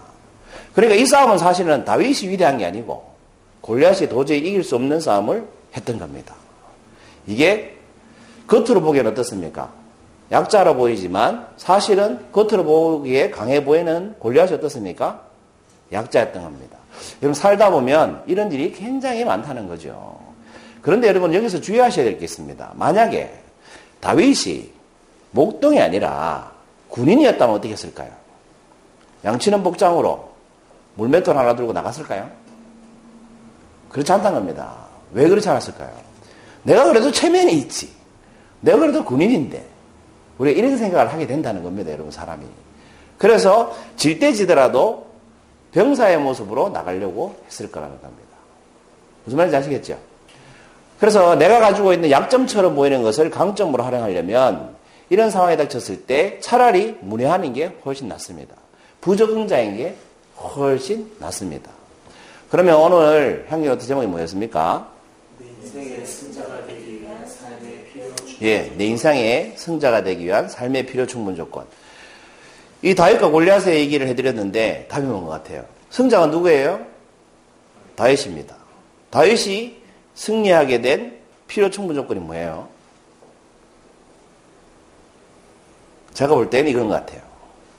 그러니까 0.75 1.01
이 1.01 1.05
싸움은 1.05 1.37
사실은 1.37 1.83
다윗이 1.85 2.31
위대한 2.31 2.57
게 2.57 2.65
아니고 2.65 3.03
골리앗이 3.61 4.07
도저히 4.07 4.39
이길 4.39 4.63
수 4.63 4.75
없는 4.75 4.99
싸움을 4.99 5.47
했던 5.75 5.97
겁니다. 5.97 6.35
이게 7.25 7.75
겉으로 8.47 8.81
보기에는 8.81 9.11
어떻습니까? 9.11 9.71
약자로 10.31 10.75
보이지만 10.75 11.47
사실은 11.57 12.31
겉으로 12.31 12.63
보기에 12.63 13.31
강해 13.31 13.63
보이는 13.63 14.15
골리앗이 14.19 14.53
어떻습니까? 14.53 15.23
약자였던 15.91 16.43
겁니다. 16.43 16.77
여러분 17.21 17.33
살다 17.33 17.69
보면 17.71 18.23
이런 18.27 18.51
일이 18.51 18.71
굉장히 18.71 19.25
많다는 19.25 19.67
거죠. 19.67 20.19
그런데 20.81 21.07
여러분 21.07 21.33
여기서 21.33 21.59
주의하셔야 21.61 22.05
될 22.05 22.17
게 22.17 22.25
있습니다. 22.25 22.73
만약에 22.75 23.33
다윗이 23.99 24.71
목동이 25.31 25.81
아니라 25.81 26.51
군인이었다면 26.89 27.55
어떻게 27.55 27.73
했을까요? 27.73 28.09
양치는 29.25 29.63
복장으로 29.63 30.29
물맷돌 30.95 31.37
하나 31.37 31.55
들고 31.55 31.73
나갔을까요? 31.73 32.29
그렇지 33.89 34.11
않다는 34.11 34.39
겁니다. 34.39 34.73
왜 35.11 35.27
그렇지 35.27 35.47
않았을까요? 35.49 35.91
내가 36.63 36.85
그래도 36.85 37.11
체면이 37.11 37.53
있지. 37.53 37.89
내가 38.61 38.79
그래도 38.79 39.03
군인인데. 39.03 39.65
우리가 40.37 40.57
이런 40.57 40.77
생각을 40.77 41.11
하게 41.11 41.25
된다는 41.25 41.63
겁니다, 41.63 41.91
여러분, 41.91 42.11
사람이. 42.11 42.45
그래서 43.17 43.75
질 43.95 44.19
때 44.19 44.33
지더라도 44.33 45.06
병사의 45.73 46.17
모습으로 46.19 46.69
나가려고 46.69 47.35
했을 47.45 47.71
거라는 47.71 47.99
겁니다. 48.01 48.27
무슨 49.25 49.37
말인지 49.37 49.57
아시겠죠? 49.57 49.97
그래서 50.99 51.35
내가 51.35 51.59
가지고 51.59 51.93
있는 51.93 52.09
약점처럼 52.09 52.75
보이는 52.75 53.03
것을 53.03 53.29
강점으로 53.29 53.83
활용하려면 53.83 54.75
이런 55.09 55.29
상황에 55.29 55.55
닥쳤을 55.55 56.05
때 56.05 56.39
차라리 56.39 56.97
무례하는 57.01 57.53
게 57.53 57.71
훨씬 57.85 58.07
낫습니다. 58.07 58.55
부적응자인 59.01 59.77
게 59.77 59.95
훨씬 60.37 61.11
낫습니다. 61.19 61.71
그러면 62.49 62.75
오늘 62.75 63.45
향기 63.49 63.67
어떤 63.67 63.85
제목이 63.85 64.07
뭐였습니까? 64.07 64.89
예, 68.41 68.71
내 68.77 68.85
인생의 68.85 69.53
승자가 69.55 70.03
되기 70.03 70.25
위한 70.25 70.47
삶의 70.47 70.85
필요 70.85 71.05
충분 71.05 71.35
조건. 71.35 71.65
이 72.81 72.93
다윗과 72.95 73.29
골리앗의 73.29 73.79
얘기를 73.79 74.07
해드렸는데 74.07 74.87
답이 74.89 75.05
뭔 75.05 75.25
것 75.25 75.31
같아요. 75.31 75.65
승자가 75.89 76.27
누구예요? 76.27 76.85
다윗입니다. 77.95 78.55
다윗이 79.09 79.81
승리하게 80.15 80.81
된 80.81 81.17
필요 81.47 81.69
충분 81.69 81.95
조건이 81.95 82.19
뭐예요? 82.19 82.67
제가 86.13 86.33
볼 86.35 86.49
때는 86.49 86.69
이건 86.71 86.87
것 86.87 86.93
같아요. 86.95 87.21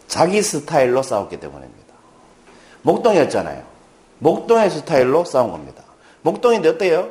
자기 0.07 0.43
스타일로 0.43 1.03
싸웠기 1.03 1.39
때문입니다. 1.39 1.79
목동이었잖아요. 2.83 3.65
목동의 4.21 4.71
스타일로 4.71 5.25
싸운 5.25 5.51
겁니다. 5.51 5.83
목동인데 6.23 6.69
어때요? 6.71 7.11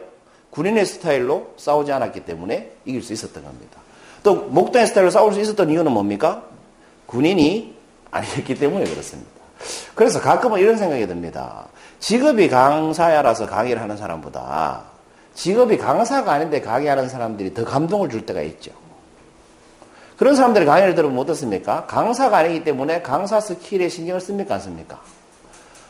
군인의 0.49 0.85
스타일로 0.85 1.53
싸우지 1.57 1.91
않았기 1.91 2.21
때문에 2.25 2.71
이길 2.85 3.03
수 3.03 3.13
있었던 3.13 3.43
겁니다. 3.43 3.79
또 4.23 4.35
목동의 4.35 4.87
스타일로 4.87 5.11
싸울 5.11 5.33
수 5.33 5.39
있었던 5.39 5.69
이유는 5.69 5.91
뭡니까? 5.91 6.43
군인이 7.05 7.76
아니었기 8.17 8.55
때문에 8.55 8.85
그렇습니다. 8.85 9.29
그래서 9.95 10.21
가끔은 10.21 10.59
이런 10.59 10.77
생각이 10.77 11.07
듭니다. 11.07 11.65
직업이 11.99 12.47
강사야라서 12.47 13.47
강의를 13.47 13.81
하는 13.81 13.97
사람보다 13.97 14.83
직업이 15.33 15.77
강사가 15.77 16.33
아닌데 16.33 16.61
강의하는 16.61 17.09
사람들이 17.09 17.53
더 17.53 17.63
감동을 17.63 18.09
줄 18.09 18.25
때가 18.25 18.41
있죠. 18.41 18.71
그런 20.17 20.35
사람들이 20.35 20.65
강의를 20.65 20.95
들으면 20.95 21.19
어떻습니까? 21.19 21.85
강사가 21.85 22.37
아니기 22.37 22.63
때문에 22.63 23.03
강사 23.03 23.39
스킬에 23.39 23.87
신경을 23.87 24.19
씁니까? 24.19 24.55
안 24.55 24.59
씁니까? 24.59 24.99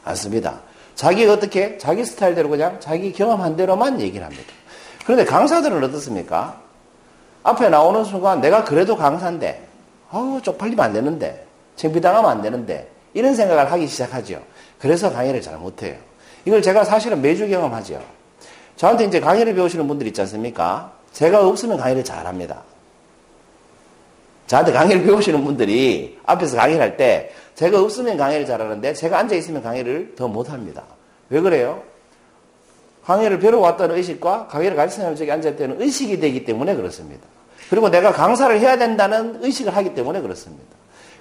안 0.03 0.15
씁니다. 0.15 0.60
자기가 0.96 1.34
어떻게 1.34 1.77
자기 1.77 2.03
스타일대로 2.03 2.50
그냥 2.50 2.77
자기 2.81 3.13
경험한 3.13 3.55
대로만 3.55 4.01
얘기를 4.01 4.25
합니다. 4.25 4.51
그런데 5.05 5.24
강사들은 5.24 5.81
어떻습니까? 5.86 6.60
앞에 7.43 7.69
나오는 7.69 8.03
순간 8.03 8.41
내가 8.41 8.65
그래도 8.65 8.98
강사인데 8.98 9.65
어 10.12 10.39
쪽팔리면 10.43 10.84
안 10.84 10.91
되는데 10.91 11.46
창피당하면 11.77 12.29
안 12.29 12.41
되는데 12.41 12.89
이런 13.13 13.34
생각을 13.34 13.72
하기 13.72 13.88
시작하죠. 13.88 14.41
그래서 14.79 15.12
강의를 15.12 15.41
잘 15.41 15.57
못해요. 15.57 15.96
이걸 16.46 16.62
제가 16.62 16.84
사실은 16.84 17.22
매주 17.22 17.48
경험하죠. 17.48 18.01
저한테 18.75 19.05
이제 19.05 19.19
강의를 19.19 19.55
배우시는 19.55 19.88
분들 19.88 20.05
있지 20.07 20.22
않습니까? 20.22 20.91
제가 21.13 21.48
없으면 21.48 21.77
강의를 21.77 22.03
잘 22.03 22.27
합니다. 22.27 22.63
저한테 24.48 24.72
강의를 24.72 25.03
배우시는 25.03 25.43
분들이 25.43 26.17
앞에서 26.25 26.57
강의를 26.57 26.81
할 26.81 26.98
때 26.98 27.31
제가 27.55 27.81
없으면 27.81 28.17
강의를 28.17 28.46
잘하는데 28.46 28.93
제가 28.93 29.17
앉아있으면 29.19 29.63
강의를 29.63 30.13
더 30.15 30.27
못합니다. 30.27 30.84
왜 31.29 31.41
그래요? 31.41 31.81
강의를 33.05 33.39
배러 33.39 33.60
왔다는 33.60 33.96
의식과 33.96 34.48
강의를 34.48 34.75
가르치는 34.77 35.15
쪽에 35.15 35.55
때는 35.55 35.81
의식이 35.81 36.19
되기 36.19 36.46
때문에 36.46 36.75
그렇습니다. 36.75 37.25
그리고 37.69 37.89
내가 37.89 38.12
강사를 38.13 38.60
해야 38.60 38.77
된다는 38.77 39.43
의식을 39.43 39.75
하기 39.75 39.96
때문에 39.96 40.22
그렇습니다. 40.22 40.63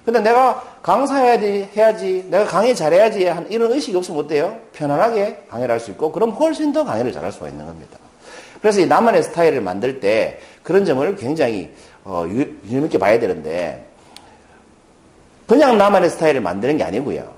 근데 0.07 0.21
내가 0.21 0.63
강사해야지, 0.81 1.67
해야지, 1.75 2.25
내가 2.29 2.45
강의 2.45 2.73
잘해야지 2.73 3.25
하는 3.25 3.51
이런 3.51 3.73
의식이 3.73 3.97
없으면 3.97 4.23
어때요? 4.23 4.57
편안하게 4.71 5.47
강의를 5.49 5.73
할 5.73 5.81
수 5.81 5.91
있고, 5.91 6.13
그럼 6.13 6.29
훨씬 6.29 6.71
더 6.71 6.85
강의를 6.85 7.11
잘할 7.11 7.29
수가 7.33 7.49
있는 7.49 7.65
겁니다. 7.65 7.99
그래서 8.61 8.79
이 8.79 8.85
나만의 8.85 9.23
스타일을 9.23 9.59
만들 9.59 9.99
때 9.99 10.39
그런 10.63 10.85
점을 10.85 11.13
굉장히 11.17 11.73
어, 12.05 12.25
유념 12.25 12.85
있게 12.85 12.97
봐야 12.97 13.19
되는데 13.19 13.85
그냥 15.45 15.77
나만의 15.77 16.09
스타일을 16.09 16.39
만드는 16.39 16.77
게 16.77 16.85
아니고요. 16.85 17.29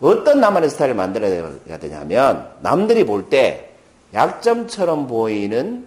어떤 0.00 0.40
나만의 0.40 0.70
스타일을 0.70 0.96
만들어야 0.96 1.78
되냐면 1.78 2.48
남들이 2.62 3.04
볼 3.04 3.30
때 3.30 3.70
약점처럼 4.12 5.06
보이는 5.06 5.86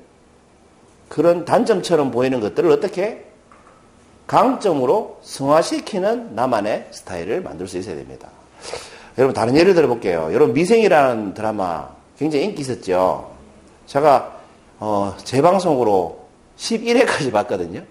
그런 1.10 1.44
단점처럼 1.44 2.10
보이는 2.12 2.40
것들을 2.40 2.72
어떻게 2.72 3.26
강점으로 4.32 5.20
승화시키는 5.24 6.36
나만의 6.36 6.88
스타일을 6.92 7.42
만들 7.42 7.68
수 7.68 7.78
있어야 7.78 7.96
됩니다. 7.96 8.30
여러분 9.18 9.34
다른 9.34 9.58
예를 9.58 9.74
들어볼게요. 9.74 10.30
여러분 10.32 10.54
미생이라는 10.54 11.34
드라마 11.34 11.90
굉장히 12.18 12.46
인기 12.46 12.62
있었죠. 12.62 13.30
제가 13.88 14.40
어, 14.80 15.14
재방송으로 15.18 16.28
11회까지 16.56 17.34
봤거든요. 17.34 17.84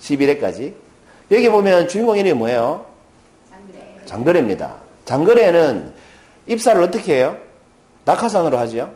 11회까지. 0.00 0.74
여기 1.30 1.48
보면 1.48 1.86
주인공 1.86 2.16
이름이 2.16 2.32
뭐예요? 2.36 2.84
장거래. 3.48 4.04
장거래입니다. 4.04 4.74
장거래는 5.04 5.94
입사를 6.48 6.82
어떻게 6.82 7.18
해요? 7.18 7.36
낙하산으로 8.04 8.58
하죠. 8.58 8.92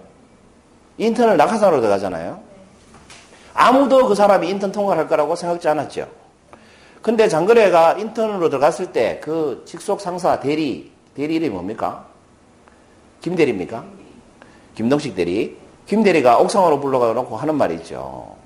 인턴을 0.99 1.37
낙하산으로 1.37 1.81
들어가잖아요. 1.81 2.41
아무도 3.55 4.09
그 4.09 4.17
사람이 4.17 4.49
인턴 4.49 4.73
통과할 4.73 5.07
거라고 5.07 5.37
생각지 5.37 5.69
않았죠. 5.69 6.19
근데 7.03 7.29
장거래가 7.29 7.95
인턴으로 7.95 8.49
들어갔을 8.51 8.93
때 8.93 9.21
그 9.23 9.63
직속 9.67 10.01
상사 10.01 10.39
대리, 10.41 10.93
대리 11.15 11.37
이름이 11.37 11.51
뭡니까? 11.51 12.07
김대리입니까? 13.23 13.85
김동식 14.75 15.15
대리. 15.15 15.57
김대리가 15.87 16.39
옥상으로 16.39 16.79
불러가 16.81 17.13
놓고 17.13 17.37
하는 17.37 17.55
말이 17.57 17.75
있죠. 17.77 18.37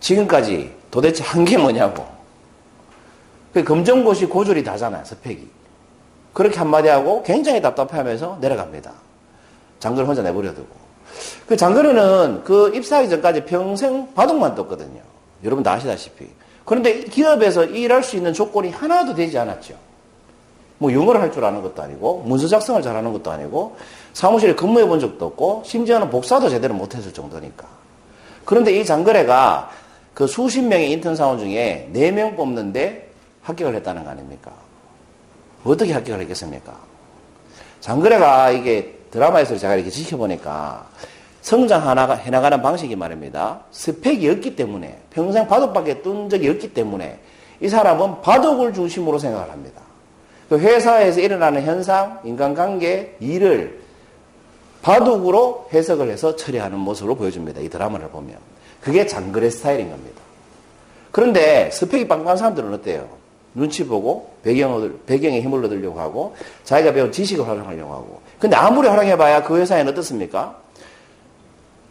지금까지 0.00 0.72
도대체 0.90 1.24
한 1.24 1.44
게 1.44 1.56
뭐냐고. 1.58 2.06
그 3.52 3.64
검정고시 3.64 4.26
고졸이 4.26 4.62
다잖아요, 4.64 5.04
스펙이. 5.04 5.48
그렇게 6.32 6.58
한마디 6.58 6.88
하고 6.88 7.22
굉장히 7.22 7.62
답답해 7.62 7.96
하면서 7.96 8.36
내려갑니다. 8.40 8.92
장거를 9.80 10.08
혼자 10.08 10.22
내버려두고. 10.22 10.84
그 11.46 11.56
장거리는 11.56 12.42
그 12.44 12.74
입사하기 12.74 13.08
전까지 13.08 13.44
평생 13.44 14.12
바둑만 14.14 14.54
떴거든요. 14.54 15.00
여러분 15.44 15.62
다 15.62 15.72
아시다시피. 15.72 16.26
그런데 16.64 17.04
기업에서 17.04 17.64
일할 17.64 18.02
수 18.02 18.16
있는 18.16 18.32
조건이 18.32 18.70
하나도 18.70 19.14
되지 19.14 19.38
않았죠. 19.38 19.74
뭐 20.78 20.92
영어를 20.92 21.20
할 21.20 21.30
줄 21.30 21.44
아는 21.44 21.62
것도 21.62 21.82
아니고 21.82 22.24
문서 22.26 22.48
작성을 22.48 22.80
잘하는 22.82 23.12
것도 23.12 23.30
아니고 23.30 23.76
사무실에 24.12 24.54
근무해 24.54 24.86
본 24.86 25.00
적도 25.00 25.26
없고 25.26 25.62
심지어는 25.64 26.10
복사도 26.10 26.48
제대로 26.48 26.74
못했을 26.74 27.12
정도니까. 27.12 27.66
그런데 28.44 28.78
이 28.78 28.84
장거래가 28.84 29.70
그 30.14 30.26
수십 30.26 30.62
명의 30.62 30.90
인턴 30.92 31.16
사원 31.16 31.38
중에 31.38 31.90
4명 31.94 32.36
뽑는데 32.36 33.10
합격을 33.42 33.74
했다는 33.76 34.04
거 34.04 34.10
아닙니까? 34.10 34.52
어떻게 35.64 35.92
합격을 35.92 36.20
했겠습니까? 36.22 36.74
장거래가 37.80 38.50
이게 38.50 38.98
드라마에서 39.10 39.56
제가 39.56 39.74
이렇게 39.74 39.90
지켜보니까 39.90 40.86
성장하나가 41.44 42.14
해나가는 42.14 42.62
방식이 42.62 42.96
말입니다. 42.96 43.60
스펙이 43.70 44.28
없기 44.30 44.56
때문에 44.56 44.98
평생 45.10 45.46
바둑밖에 45.46 46.00
뜬 46.00 46.30
적이 46.30 46.48
없기 46.48 46.72
때문에 46.72 47.18
이 47.60 47.68
사람은 47.68 48.22
바둑을 48.22 48.72
중심으로 48.72 49.18
생각을 49.18 49.50
합니다. 49.50 49.82
그 50.48 50.58
회사에서 50.58 51.20
일어나는 51.20 51.62
현상, 51.62 52.18
인간관계, 52.24 53.16
일을 53.20 53.78
바둑으로 54.80 55.68
해석을 55.70 56.10
해서 56.10 56.34
처리하는 56.34 56.78
모습으로 56.78 57.14
보여줍니다. 57.14 57.60
이 57.60 57.68
드라마를 57.68 58.08
보면. 58.08 58.36
그게 58.80 59.06
장거래 59.06 59.50
스타일인 59.50 59.90
겁니다. 59.90 60.22
그런데 61.10 61.70
스펙이 61.70 62.08
빵빵한 62.08 62.38
사람들은 62.38 62.72
어때요? 62.72 63.06
눈치 63.54 63.86
보고 63.86 64.30
배경을, 64.42 65.00
배경에 65.04 65.42
힘을 65.42 65.62
얻으려고 65.66 66.00
하고 66.00 66.34
자기가 66.64 66.94
배운 66.94 67.12
지식을 67.12 67.46
활용하려고 67.46 67.92
하고. 67.92 68.20
근데 68.38 68.56
아무리 68.56 68.88
활용해봐야 68.88 69.42
그 69.42 69.58
회사에는 69.58 69.92
어떻습니까? 69.92 70.64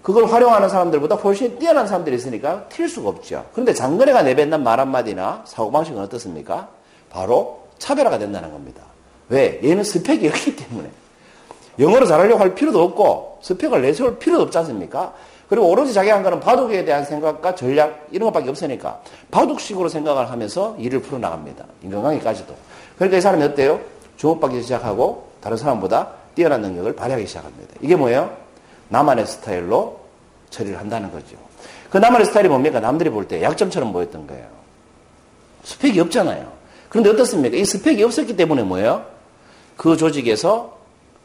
그걸 0.03 0.25
활용하는 0.25 0.67
사람들보다 0.67 1.15
훨씬 1.15 1.57
뛰어난 1.57 1.87
사람들이 1.87 2.17
있으니까 2.17 2.67
튈 2.67 2.89
수가 2.89 3.09
없죠. 3.09 3.45
그런데 3.53 3.73
장거래가 3.73 4.21
내뱉는 4.21 4.61
말 4.61 4.79
한마디나 4.79 5.41
사고방식은 5.45 5.99
어떻습니까? 6.01 6.67
바로 7.09 7.61
차별화가 7.79 8.19
된다는 8.19 8.51
겁니다. 8.51 8.83
왜? 9.29 9.59
얘는 9.63 9.83
스펙이 9.83 10.27
없기 10.27 10.57
때문에. 10.57 10.89
영어를 11.79 12.05
잘하려고 12.05 12.39
할 12.39 12.53
필요도 12.53 12.81
없고 12.83 13.39
스펙을 13.41 13.81
내세울 13.81 14.19
필요도 14.19 14.43
없지 14.43 14.57
않습니까? 14.59 15.13
그리고 15.47 15.69
오로지 15.69 15.93
자기가 15.93 16.15
한 16.15 16.23
거는 16.23 16.39
바둑에 16.41 16.83
대한 16.83 17.05
생각과 17.05 17.55
전략 17.55 18.07
이런 18.11 18.27
것밖에 18.27 18.49
없으니까 18.49 19.01
바둑식으로 19.31 19.87
생각을 19.87 20.29
하면서 20.29 20.75
일을 20.77 21.01
풀어나갑니다. 21.01 21.65
인간관계까지도. 21.81 22.53
그러니까 22.95 23.17
이 23.17 23.21
사람이 23.21 23.43
어때요? 23.43 23.79
주목받기 24.17 24.61
시작하고 24.63 25.29
다른 25.41 25.57
사람보다 25.57 26.09
뛰어난 26.35 26.61
능력을 26.61 26.93
발휘하기 26.95 27.25
시작합니다. 27.25 27.75
이게 27.81 27.95
뭐예요? 27.95 28.42
나만의 28.89 29.25
스타일로 29.27 29.99
처리를 30.49 30.79
한다는 30.79 31.11
거죠. 31.11 31.35
그 31.89 31.97
나만의 31.97 32.25
스타일이 32.25 32.49
뭡니까? 32.49 32.79
남들이 32.79 33.09
볼 33.09 33.27
때 33.27 33.41
약점처럼 33.41 33.93
보였던 33.93 34.27
거예요. 34.27 34.47
스펙이 35.63 35.99
없잖아요. 35.99 36.51
그런데 36.89 37.09
어떻습니까? 37.11 37.57
이 37.57 37.65
스펙이 37.65 38.03
없었기 38.03 38.35
때문에 38.35 38.63
뭐예요? 38.63 39.05
그 39.77 39.97
조직에서 39.97 40.77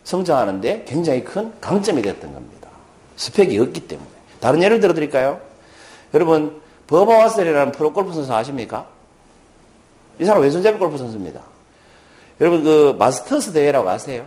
성장하는데 0.05 0.85
굉장히 0.87 1.25
큰 1.25 1.53
강점이 1.61 2.01
됐던 2.03 2.33
겁니다. 2.33 2.69
스펙이 3.17 3.59
없기 3.59 3.89
때문에. 3.89 4.09
다른 4.41 4.63
예를 4.63 4.81
들어 4.81 4.95
드릴까요? 4.95 5.41
여러분, 6.15 6.61
버바 6.87 7.09
왓슨이라는 7.09 7.73
프로 7.73 7.93
골프 7.93 8.13
선수 8.15 8.33
아십니까? 8.33 8.87
이 10.19 10.25
사람 10.25 10.43
왼손잡이 10.43 10.79
골프 10.79 10.97
선수입니다. 10.97 11.41
여러분, 12.41 12.63
그 12.63 12.97
마스터스 12.99 13.53
대회라고 13.53 13.89
아세요? 13.91 14.25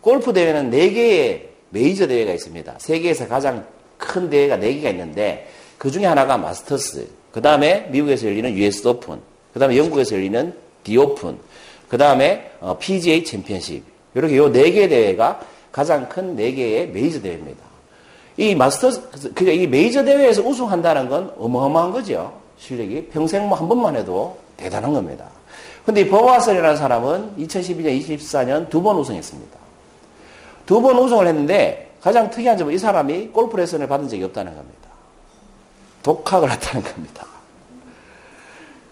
골프 0.00 0.32
대회는 0.32 0.70
4개의 0.70 1.47
메이저 1.70 2.06
대회가 2.06 2.32
있습니다. 2.32 2.74
세계에서 2.78 3.28
가장 3.28 3.64
큰 3.96 4.30
대회가 4.30 4.56
4개가 4.56 4.90
있는데 4.90 5.48
그 5.76 5.90
중에 5.90 6.06
하나가 6.06 6.36
마스터스, 6.38 7.08
그 7.32 7.42
다음에 7.42 7.88
미국에서 7.90 8.26
열리는 8.26 8.56
US 8.56 8.86
오픈, 8.88 9.20
그 9.52 9.60
다음에 9.60 9.76
영국에서 9.76 10.16
열리는 10.16 10.52
디 10.84 10.96
오픈, 10.96 11.38
그 11.88 11.98
다음에 11.98 12.50
PGA 12.80 13.24
챔피언십. 13.24 13.82
이렇게 14.14 14.36
요 14.36 14.50
4개 14.50 14.88
대회가 14.88 15.40
가장 15.70 16.08
큰 16.08 16.36
4개의 16.36 16.90
메이저 16.90 17.20
대회입니다. 17.20 17.60
이 18.36 18.54
마스터스, 18.54 19.32
그러니까 19.34 19.62
이 19.62 19.66
메이저 19.66 20.04
대회에서 20.04 20.42
우승한다는 20.42 21.08
건 21.08 21.32
어마어마한 21.38 21.92
거죠. 21.92 22.32
실력이. 22.58 23.08
평생 23.12 23.48
뭐 23.48 23.58
한 23.58 23.68
번만 23.68 23.96
해도 23.96 24.38
대단한 24.56 24.92
겁니다. 24.92 25.26
근데 25.84 26.02
이 26.02 26.08
버바 26.08 26.26
왓슨이라는 26.26 26.76
사람은 26.76 27.36
2012년, 27.38 28.00
2014년 28.00 28.68
두 28.68 28.82
번 28.82 28.96
우승했습니다. 28.96 29.57
두 30.68 30.82
번 30.82 30.98
우승을 30.98 31.26
했는데 31.26 31.92
가장 32.02 32.28
특이한 32.28 32.58
점은 32.58 32.74
이 32.74 32.78
사람이 32.78 33.28
골프 33.28 33.56
레슨을 33.56 33.88
받은 33.88 34.06
적이 34.08 34.24
없다는 34.24 34.54
겁니다. 34.54 34.90
독학을 36.02 36.50
했다는 36.52 36.82
겁니다. 36.84 37.26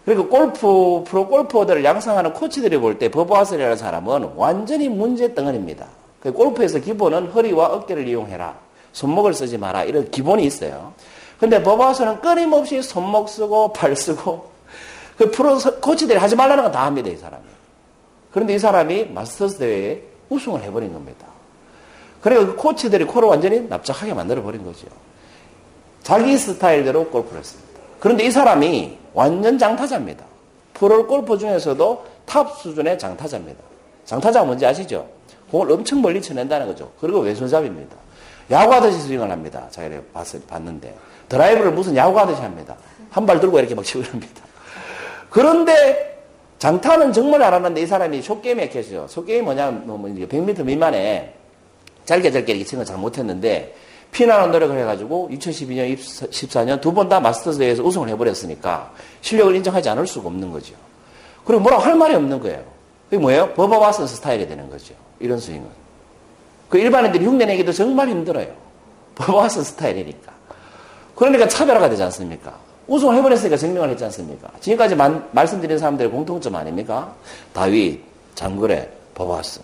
그리고 0.06 0.26
골프, 0.28 1.04
프로 1.06 1.26
골퍼들을 1.28 1.84
양성하는 1.84 2.32
코치들이 2.32 2.78
볼 2.78 2.98
때 2.98 3.10
버버하슬이라는 3.10 3.76
사람은 3.76 4.32
완전히 4.36 4.88
문제 4.88 5.34
덩어리입니다. 5.34 5.86
그 6.20 6.32
골프에서 6.32 6.78
기본은 6.78 7.26
허리와 7.32 7.66
어깨를 7.66 8.08
이용해라. 8.08 8.56
손목을 8.92 9.34
쓰지 9.34 9.58
마라. 9.58 9.84
이런 9.84 10.10
기본이 10.10 10.44
있어요. 10.44 10.94
근데 11.38 11.62
버버하슬은 11.62 12.22
끊임없이 12.22 12.80
손목 12.82 13.28
쓰고 13.28 13.74
발 13.74 13.94
쓰고 13.94 14.48
그 15.18 15.30
프로 15.30 15.58
코치들이 15.58 16.18
하지 16.18 16.36
말라는 16.36 16.62
건 16.64 16.72
다 16.72 16.86
합니다. 16.86 17.10
이 17.10 17.16
사람이. 17.16 17.44
그런데 18.32 18.54
이 18.54 18.58
사람이 18.58 19.06
마스터스 19.06 19.58
대회에 19.58 20.02
우승을 20.30 20.62
해버린 20.62 20.92
겁니다. 20.94 21.26
그래서 22.26 22.44
그 22.44 22.56
코치들이 22.56 23.04
코를 23.04 23.28
완전히 23.28 23.60
납작하게 23.68 24.12
만들어버린 24.12 24.64
거죠. 24.64 24.88
자기 26.02 26.36
스타일대로 26.36 27.06
골프를 27.06 27.38
했습니다. 27.38 27.80
그런데 28.00 28.24
이 28.24 28.32
사람이 28.32 28.98
완전 29.14 29.56
장타자입니다. 29.56 30.24
프로 30.74 31.06
골프 31.06 31.38
중에서도 31.38 32.04
탑 32.24 32.58
수준의 32.58 32.98
장타자입니다. 32.98 33.60
장타자가 34.06 34.44
뭔지 34.44 34.66
아시죠? 34.66 35.06
공을 35.52 35.70
엄청 35.70 36.02
멀리 36.02 36.20
쳐낸다는 36.20 36.66
거죠. 36.66 36.90
그리고 37.00 37.20
왼손잡이입니다. 37.20 37.96
야구하듯이 38.50 39.02
스윙을 39.02 39.30
합니다. 39.30 39.68
자기가 39.70 40.02
봤는데. 40.48 40.96
드라이브를 41.28 41.70
무슨 41.70 41.94
야구하듯이 41.94 42.40
합니다. 42.40 42.74
한 43.12 43.24
발 43.24 43.38
들고 43.38 43.56
이렇게 43.60 43.76
막 43.76 43.84
치고 43.84 44.00
이럽니다. 44.00 44.42
그런데 45.30 46.24
장타는 46.58 47.12
정말 47.12 47.44
알았는데 47.44 47.82
이 47.82 47.86
사람이 47.86 48.20
숏게임에 48.20 48.68
약했죠. 48.70 49.06
숏게임이 49.08 49.42
뭐냐면 49.42 49.86
100m 49.86 50.56
뭐 50.56 50.64
미만에 50.64 51.45
짧게 52.06 52.30
짧게 52.30 52.52
이렇게 52.54 52.76
걸잘 52.76 52.96
못했는데 52.96 53.76
피나는 54.12 54.50
노력을 54.52 54.78
해가지고 54.78 55.28
2012년, 55.32 55.96
14년 55.98 56.80
두 56.80 56.92
번 56.92 57.08
다 57.08 57.20
마스터스 57.20 57.58
대회에서 57.58 57.82
우승을 57.82 58.08
해버렸으니까 58.10 58.92
실력을 59.20 59.54
인정하지 59.56 59.88
않을 59.90 60.06
수가 60.06 60.28
없는 60.28 60.50
거죠. 60.52 60.74
그리고 61.44 61.62
뭐라고 61.62 61.82
할 61.82 61.94
말이 61.96 62.14
없는 62.14 62.40
거예요. 62.40 62.64
그게 63.10 63.18
뭐예요? 63.20 63.52
버버 63.54 63.78
와슨 63.78 64.06
스타일이 64.06 64.46
되는 64.48 64.68
거죠. 64.70 64.94
이런 65.20 65.38
스윙은. 65.38 65.66
그 66.68 66.78
일반인들이 66.78 67.24
흉내내기도 67.24 67.72
정말 67.72 68.08
힘들어요. 68.08 68.48
버버 69.14 69.36
와슨 69.36 69.62
스타일이니까. 69.62 70.32
그러니까 71.14 71.46
차별화가 71.48 71.88
되지 71.88 72.02
않습니까? 72.04 72.54
우승을 72.88 73.16
해버렸으니까 73.16 73.56
증명을 73.56 73.90
했지 73.90 74.04
않습니까? 74.04 74.48
지금까지 74.60 74.94
만, 74.94 75.28
말씀드린 75.32 75.78
사람들의 75.78 76.10
공통점 76.10 76.54
아닙니까? 76.54 77.14
다윗, 77.52 78.00
장그래, 78.34 78.88
버버 79.14 79.32
와슨. 79.34 79.62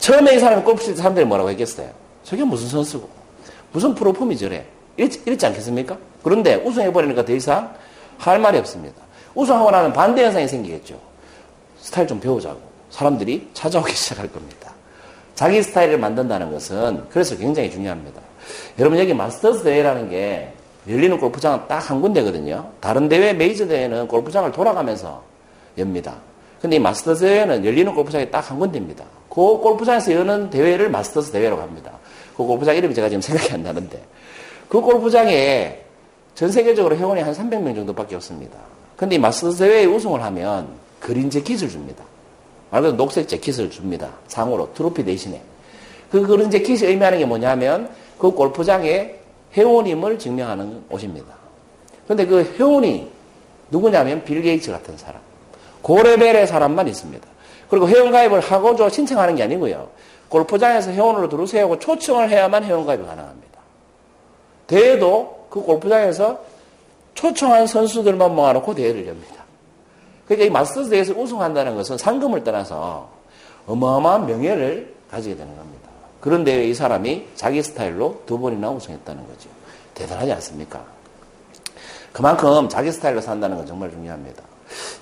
처음에 0.00 0.34
이 0.34 0.38
사람이 0.38 0.64
칠때 0.78 0.96
사람들이 0.96 1.26
뭐라고 1.26 1.50
했겠어요? 1.50 1.90
저게 2.24 2.42
무슨 2.42 2.68
선수고, 2.68 3.08
무슨 3.72 3.94
프로폼이 3.94 4.36
저래. 4.36 4.64
이랬지, 4.96 5.22
이랬지 5.26 5.46
않겠습니까? 5.46 5.96
그런데 6.22 6.56
우승해버리니까 6.56 7.24
더 7.24 7.32
이상 7.32 7.74
할 8.18 8.38
말이 8.38 8.58
없습니다. 8.58 9.00
우승하고 9.34 9.70
나면 9.70 9.92
반대 9.92 10.24
현상이 10.24 10.48
생기겠죠. 10.48 10.98
스타일 11.80 12.06
좀 12.06 12.18
배우자고. 12.18 12.60
사람들이 12.90 13.48
찾아오기 13.54 13.92
시작할 13.94 14.30
겁니다. 14.32 14.72
자기 15.34 15.62
스타일을 15.62 15.96
만든다는 15.98 16.50
것은 16.52 17.04
그래서 17.08 17.36
굉장히 17.36 17.70
중요합니다. 17.70 18.20
여러분 18.78 18.98
여기 18.98 19.14
마스터스 19.14 19.62
대회라는 19.62 20.10
게 20.10 20.52
열리는 20.88 21.18
골프장은 21.18 21.68
딱 21.68 21.78
한 21.90 22.00
군데거든요. 22.00 22.70
다른 22.80 23.08
대회 23.08 23.32
메이저 23.32 23.66
대회는 23.66 24.08
골프장을 24.08 24.50
돌아가면서 24.52 25.22
엽니다. 25.78 26.16
근데 26.60 26.76
이 26.76 26.78
마스터스 26.78 27.20
대회는 27.24 27.64
열리는 27.64 27.94
골프장이 27.94 28.30
딱 28.30 28.50
한 28.50 28.58
군데입니다. 28.58 29.04
그 29.28 29.34
골프장에서 29.58 30.12
여는 30.12 30.50
대회를 30.50 30.90
마스터스 30.90 31.32
대회라고 31.32 31.62
합니다. 31.62 31.92
그 32.36 32.44
골프장 32.44 32.76
이름이 32.76 32.94
제가 32.94 33.08
지금 33.08 33.20
생각이 33.20 33.52
안 33.52 33.62
나는데 33.62 34.02
그 34.68 34.80
골프장에 34.80 35.80
전 36.34 36.50
세계적으로 36.50 36.96
회원이 36.96 37.20
한 37.22 37.32
300명 37.32 37.74
정도밖에 37.74 38.14
없습니다. 38.16 38.58
근데 38.96 39.16
이 39.16 39.18
마스터스 39.18 39.58
대회에 39.58 39.86
우승을 39.86 40.22
하면 40.22 40.68
그린 41.00 41.30
재킷을 41.30 41.68
줍니다. 41.68 42.04
말 42.70 42.82
그대로 42.82 42.96
녹색 42.96 43.26
재킷을 43.28 43.70
줍니다. 43.70 44.10
상으로 44.28 44.72
트로피 44.74 45.04
대신에. 45.04 45.40
그 46.10 46.26
그린 46.26 46.50
재킷이 46.50 46.84
의미하는 46.84 47.18
게 47.18 47.24
뭐냐면 47.24 47.90
그 48.18 48.30
골프장의 48.30 49.18
회원임을 49.56 50.18
증명하는 50.18 50.84
옷입니다. 50.90 51.34
근데 52.06 52.26
그 52.26 52.42
회원이 52.42 53.10
누구냐면 53.70 54.22
빌 54.24 54.42
게이츠 54.42 54.70
같은 54.70 54.96
사람. 54.96 55.29
고레벨의 55.82 56.46
사람만 56.46 56.88
있습니다. 56.88 57.26
그리고 57.68 57.88
회원가입을 57.88 58.40
하고저 58.40 58.88
신청하는 58.88 59.36
게 59.36 59.42
아니고요. 59.44 59.88
골프장에서 60.28 60.92
회원으로 60.92 61.28
들어오세요 61.28 61.64
하고 61.64 61.78
초청을 61.78 62.30
해야만 62.30 62.64
회원가입이 62.64 63.04
가능합니다. 63.04 63.60
대회도 64.66 65.46
그 65.50 65.60
골프장에서 65.62 66.40
초청한 67.14 67.66
선수들만 67.66 68.34
모아놓고 68.34 68.74
대회를 68.74 69.06
엽니다. 69.06 69.44
그러니까 70.26 70.46
이 70.46 70.50
마스터스 70.50 70.90
대회에서 70.90 71.12
우승한다는 71.14 71.74
것은 71.74 71.98
상금을 71.98 72.44
떠나서 72.44 73.10
어마어마한 73.66 74.26
명예를 74.26 74.94
가지게 75.10 75.36
되는 75.36 75.56
겁니다. 75.56 75.90
그런데 76.20 76.66
이 76.66 76.74
사람이 76.74 77.28
자기 77.34 77.62
스타일로 77.62 78.22
두 78.26 78.38
번이나 78.38 78.70
우승했다는 78.70 79.26
거죠. 79.26 79.48
대단하지 79.94 80.32
않습니까? 80.32 80.84
그만큼 82.12 82.68
자기 82.68 82.92
스타일로 82.92 83.20
산다는 83.20 83.56
건 83.56 83.66
정말 83.66 83.90
중요합니다. 83.90 84.42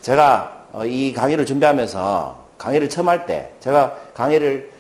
제가 0.01 0.58
어, 0.58 0.58
이 0.87 1.13
강의를 1.13 1.47
준비하면서 1.47 2.47
강의를 2.59 2.89
처음 2.89 3.09
할 3.09 3.27
때 3.27 3.53
제가 3.61 3.97
강의를 4.15 4.71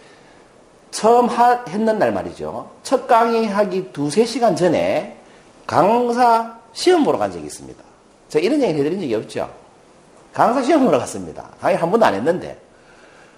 처음 0.90 1.26
하, 1.26 1.64
했는 1.68 1.98
날 1.98 2.12
말이죠. 2.12 2.70
첫 2.82 3.06
강의 3.06 3.46
하기 3.46 3.92
두세 3.92 4.24
시간 4.24 4.56
전에 4.56 5.16
강사 5.66 6.58
시험 6.72 7.04
보러 7.04 7.18
간 7.18 7.30
적이 7.30 7.46
있습니다. 7.46 7.82
제가 8.28 8.44
이런 8.44 8.62
얘기 8.62 8.78
해드린 8.78 9.00
적이 9.00 9.14
없죠. 9.16 9.50
강사 10.32 10.62
시험 10.62 10.84
보러 10.84 10.98
갔습니다. 10.98 11.50
강의 11.60 11.76
한 11.76 11.90
번도 11.90 12.06
안 12.06 12.14
했는데 12.14 12.58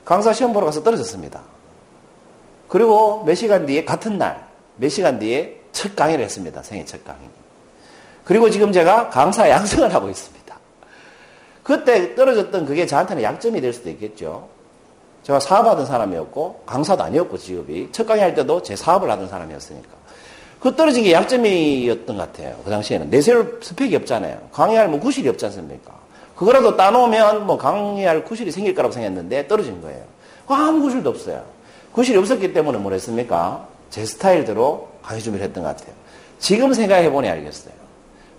강사 0.05 0.33
시험 0.33 0.53
보러 0.53 0.67
가서 0.67 0.83
떨어졌습니다. 0.83 1.41
그리고 2.69 3.25
몇 3.25 3.35
시간 3.35 3.67
뒤에 3.67 3.85
같은 3.85 4.19
날 4.19 4.51
몇 4.81 4.89
시간 4.89 5.19
뒤에 5.19 5.61
첫 5.73 5.95
강의를 5.95 6.25
했습니다. 6.25 6.63
생애 6.63 6.85
첫 6.87 7.05
강의. 7.05 7.29
그리고 8.25 8.49
지금 8.49 8.73
제가 8.73 9.11
강사 9.11 9.49
양성을 9.51 9.93
하고 9.93 10.09
있습니다. 10.09 10.40
그때 11.71 12.17
떨어졌던 12.17 12.67
그게 12.67 12.85
저한테는 12.85 13.23
약점이 13.23 13.61
될 13.61 13.73
수도 13.73 13.91
있겠죠. 13.91 14.49
제가 15.23 15.39
사업하던 15.39 15.87
사람이었고 15.87 16.65
강사도 16.67 17.05
아니었고 17.05 17.39
직업이 17.39 17.89
첫 17.93 18.09
강의 18.09 18.25
할 18.25 18.35
때도 18.35 18.61
제 18.65 18.75
사업을 18.75 19.09
하던 19.09 19.29
사람이었으니까 19.29 19.89
그 20.59 20.75
떨어진 20.75 21.05
게 21.05 21.13
약점이었던 21.13 22.17
것 22.17 22.33
같아요. 22.33 22.57
그 22.65 22.71
당시에는 22.71 23.09
내세울 23.09 23.61
스펙이 23.63 23.95
없잖아요. 23.95 24.49
강의할 24.51 24.89
뭐 24.89 24.99
구실이 24.99 25.29
없지 25.29 25.45
않습니까? 25.45 25.93
그거라도 26.35 26.77
따놓으면 26.77 27.47
뭐 27.47 27.57
강의할 27.57 28.25
구실이 28.25 28.51
생길 28.51 28.75
거라고 28.75 28.93
생각했는데 28.93 29.47
떨어진 29.47 29.81
거예요. 29.81 30.03
아무 30.49 30.83
구실도 30.83 31.11
없어요. 31.11 31.45
구실이 31.93 32.19
없었기 32.19 32.53
때문에 32.53 32.79
뭘 32.79 32.95
했습니까? 32.95 33.69
제 33.91 34.05
스타일대로 34.05 34.89
강의 35.03 35.23
준비를 35.23 35.47
했던 35.47 35.63
것 35.63 35.77
같아요. 35.77 35.95
지금 36.41 36.73
생각해보니 36.73 37.29
알겠어요. 37.29 37.80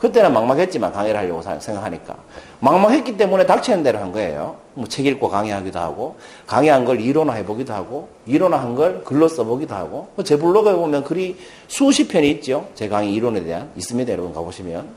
그때는 0.02 0.34
막막했지만 0.34 0.92
강의를 0.92 1.20
하려고 1.20 1.44
생각하니까. 1.44 2.16
막막했기 2.60 3.18
때문에 3.18 3.46
닥치는 3.46 3.84
대로 3.84 4.00
한 4.00 4.12
거예요. 4.12 4.56
뭐 4.74 4.88
책 4.88 5.06
읽고 5.06 5.30
강의하기도 5.30 5.78
하고, 5.78 6.16
강의한 6.48 6.86
걸 6.86 7.00
이론화 7.00 7.34
해보기도 7.34 7.72
하고, 7.72 8.10
이론화한 8.26 8.74
걸 8.74 9.04
글로 9.04 9.28
써보기도 9.28 9.76
하고, 9.76 10.08
뭐제 10.16 10.38
블로그에 10.38 10.74
보면 10.74 11.04
글이 11.04 11.38
수십 11.68 12.08
편이 12.08 12.28
있죠. 12.32 12.68
제 12.74 12.90
강의 12.90 13.14
이론에 13.14 13.44
대한. 13.44 13.70
있습니다. 13.76 14.12
여러분 14.12 14.34
가보시면. 14.34 14.88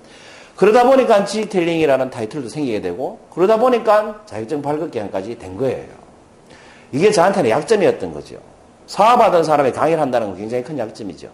그러다 0.56 0.84
보니까 0.84 1.26
지텔링이라는 1.26 2.08
타이틀도 2.08 2.48
생기게 2.48 2.80
되고, 2.80 3.18
그러다 3.34 3.58
보니까 3.58 4.22
자격증 4.24 4.62
발급 4.62 4.90
기간까지 4.90 5.38
된 5.38 5.58
거예요. 5.58 5.84
이게 6.92 7.10
저한테는 7.10 7.50
약점이었던 7.50 8.14
거죠. 8.14 8.36
사업하던 8.86 9.44
사람이 9.44 9.72
강의를 9.72 10.00
한다는 10.00 10.28
건 10.28 10.38
굉장히 10.38 10.64
큰 10.64 10.78
약점이죠. 10.78 11.28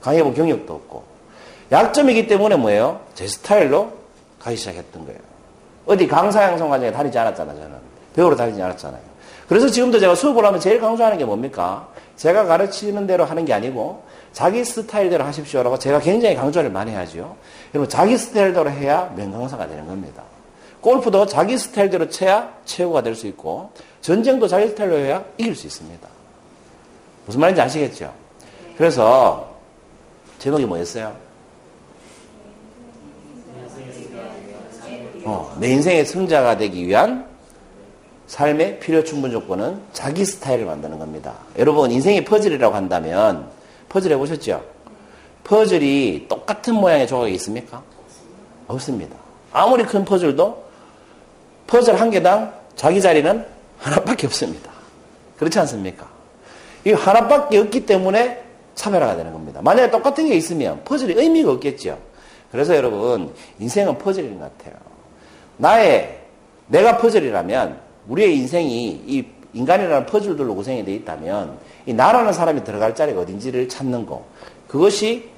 강의해본 0.00 0.32
경력도 0.32 0.72
없고. 0.72 1.19
약점이기 1.72 2.26
때문에 2.26 2.56
뭐예요? 2.56 3.00
제 3.14 3.26
스타일로 3.26 3.92
가기 4.40 4.56
시작했던 4.56 5.04
거예요. 5.06 5.20
어디 5.86 6.06
강사 6.06 6.42
양성 6.42 6.68
과정에 6.68 6.90
다니지 6.92 7.18
않았잖아요, 7.18 7.56
저는. 7.58 7.76
배우러 8.14 8.36
다니지 8.36 8.60
않았잖아요. 8.60 9.00
그래서 9.48 9.68
지금도 9.68 9.98
제가 9.98 10.14
수업을 10.14 10.44
하면 10.44 10.60
제일 10.60 10.80
강조하는 10.80 11.18
게 11.18 11.24
뭡니까? 11.24 11.88
제가 12.16 12.44
가르치는 12.44 13.06
대로 13.06 13.24
하는 13.24 13.44
게 13.44 13.52
아니고 13.52 14.04
자기 14.32 14.64
스타일대로 14.64 15.24
하십시오라고 15.24 15.78
제가 15.78 16.00
굉장히 16.00 16.36
강조를 16.36 16.70
많이 16.70 16.94
하죠. 16.94 17.36
여러분, 17.74 17.88
자기 17.88 18.16
스타일대로 18.16 18.70
해야 18.70 19.12
명강사가 19.16 19.66
되는 19.66 19.86
겁니다. 19.86 20.22
골프도 20.80 21.26
자기 21.26 21.58
스타일대로 21.58 22.08
쳐야 22.08 22.52
최고가 22.64 23.02
될 23.02 23.14
수 23.14 23.26
있고 23.26 23.70
전쟁도 24.00 24.48
자기 24.48 24.68
스타일로 24.68 24.96
해야 24.98 25.24
이길 25.36 25.54
수 25.54 25.66
있습니다. 25.66 26.08
무슨 27.26 27.40
말인지 27.40 27.60
아시겠죠? 27.60 28.12
그래서 28.78 29.50
제목이 30.38 30.64
뭐였어요? 30.64 31.14
어, 35.24 35.54
내 35.58 35.70
인생의 35.72 36.06
승자가 36.06 36.56
되기 36.56 36.86
위한 36.86 37.26
삶의 38.26 38.78
필요 38.80 39.02
충분 39.02 39.30
조건은 39.30 39.80
자기 39.92 40.24
스타일을 40.24 40.64
만드는 40.64 40.98
겁니다. 40.98 41.34
여러분 41.58 41.90
인생이 41.90 42.24
퍼즐이라고 42.24 42.74
한다면 42.74 43.50
퍼즐 43.88 44.12
해보셨죠? 44.12 44.62
퍼즐이 45.44 46.26
똑같은 46.28 46.74
모양의 46.74 47.08
조각이 47.08 47.34
있습니까? 47.34 47.82
없습니다. 48.68 49.16
아무리 49.52 49.84
큰 49.84 50.04
퍼즐도 50.04 50.64
퍼즐 51.66 52.00
한 52.00 52.10
개당 52.10 52.54
자기 52.76 53.00
자리는 53.00 53.44
하나밖에 53.78 54.26
없습니다. 54.26 54.70
그렇지 55.38 55.58
않습니까? 55.58 56.08
이 56.84 56.92
하나밖에 56.92 57.58
없기 57.58 57.84
때문에 57.84 58.44
차별화가 58.74 59.16
되는 59.16 59.32
겁니다. 59.32 59.60
만약에 59.62 59.90
똑같은 59.90 60.28
게 60.28 60.34
있으면 60.36 60.82
퍼즐이 60.84 61.14
의미가 61.14 61.50
없겠죠. 61.52 61.98
그래서 62.52 62.76
여러분 62.76 63.34
인생은 63.58 63.98
퍼즐인 63.98 64.38
것 64.38 64.56
같아요. 64.56 64.89
나의 65.60 66.18
내가 66.68 66.96
퍼즐이라면 66.98 67.78
우리의 68.08 68.36
인생이 68.38 69.02
이 69.06 69.26
인간이라는 69.52 70.06
퍼즐들로 70.06 70.54
구성이 70.54 70.84
되어 70.84 70.94
있다면 70.94 71.58
이 71.86 71.92
나라는 71.92 72.32
사람이 72.32 72.64
들어갈 72.64 72.94
자리가 72.94 73.20
어딘지를 73.20 73.68
찾는 73.68 74.06
거 74.06 74.24
그것이 74.68 75.28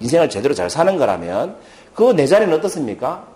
인생을 0.00 0.28
제대로 0.30 0.54
잘 0.54 0.70
사는 0.70 0.96
거라면 0.96 1.56
그 1.94 2.12
내 2.14 2.26
자리는 2.26 2.52
어떻습니까? 2.56 3.26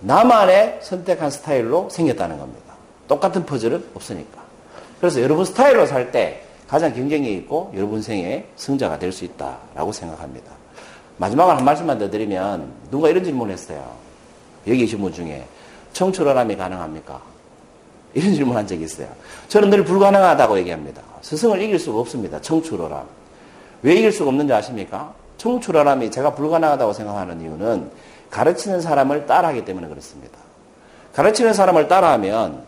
나만의 0.00 0.78
선택한 0.82 1.30
스타일로 1.30 1.88
생겼다는 1.90 2.38
겁니다. 2.38 2.74
똑같은 3.08 3.44
퍼즐은 3.46 3.84
없으니까. 3.94 4.40
그래서 4.98 5.20
여러분 5.22 5.44
스타일로 5.44 5.86
살 5.86 6.10
때 6.12 6.42
가장 6.68 6.92
경쟁이 6.94 7.32
있고 7.34 7.72
여러분 7.74 8.00
생의 8.02 8.46
승자가 8.56 8.98
될 8.98 9.12
수 9.12 9.24
있다라고 9.24 9.92
생각합니다. 9.92 10.52
마지막으로 11.16 11.56
한 11.56 11.64
말씀만 11.64 11.98
더 11.98 12.08
드리면 12.10 12.72
누가 12.90 13.08
이런 13.08 13.24
질문을 13.24 13.52
했어요. 13.52 13.84
여기 14.66 14.80
계신 14.80 15.00
분 15.00 15.12
중에 15.12 15.44
청출어람이 15.92 16.56
가능합니까? 16.56 17.20
이런 18.14 18.34
질문 18.34 18.56
한 18.56 18.66
적이 18.66 18.84
있어요. 18.84 19.08
저는 19.48 19.70
늘 19.70 19.84
불가능하다고 19.84 20.58
얘기합니다. 20.58 21.02
스승을 21.22 21.62
이길 21.62 21.78
수가 21.78 22.00
없습니다. 22.00 22.40
청출어람. 22.40 23.04
왜 23.82 23.94
이길 23.94 24.12
수가 24.12 24.28
없는지 24.28 24.52
아십니까? 24.52 25.14
청출어람이 25.38 26.10
제가 26.10 26.34
불가능하다고 26.34 26.92
생각하는 26.92 27.40
이유는 27.40 27.90
가르치는 28.30 28.80
사람을 28.80 29.26
따라하기 29.26 29.64
때문에 29.64 29.88
그렇습니다. 29.88 30.38
가르치는 31.14 31.52
사람을 31.52 31.88
따라하면 31.88 32.62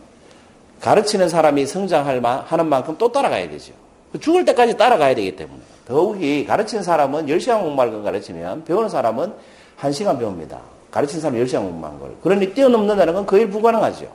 가르치는 0.81 1.29
사람이 1.29 1.65
성장할 1.65 2.21
하는 2.23 2.67
만큼 2.67 2.95
또 2.97 3.11
따라가야 3.11 3.49
되죠. 3.49 3.73
죽을 4.19 4.43
때까지 4.45 4.77
따라가야 4.77 5.15
되기 5.15 5.35
때문에. 5.35 5.61
더욱이 5.87 6.45
가르치는 6.45 6.83
사람은 6.83 7.27
10시간 7.27 7.61
공부할 7.61 7.91
걸 7.91 8.03
가르치면 8.03 8.65
배우는 8.65 8.89
사람은 8.89 9.33
1시간 9.79 10.19
배웁니다. 10.19 10.59
가르치는 10.93 11.21
사람 11.21 11.37
10시간 11.39 11.63
공부한 11.63 11.99
걸. 11.99 12.15
그러니 12.21 12.53
뛰어넘는다는 12.53 13.15
건 13.15 13.25
거의 13.25 13.49
불가능하죠. 13.49 14.07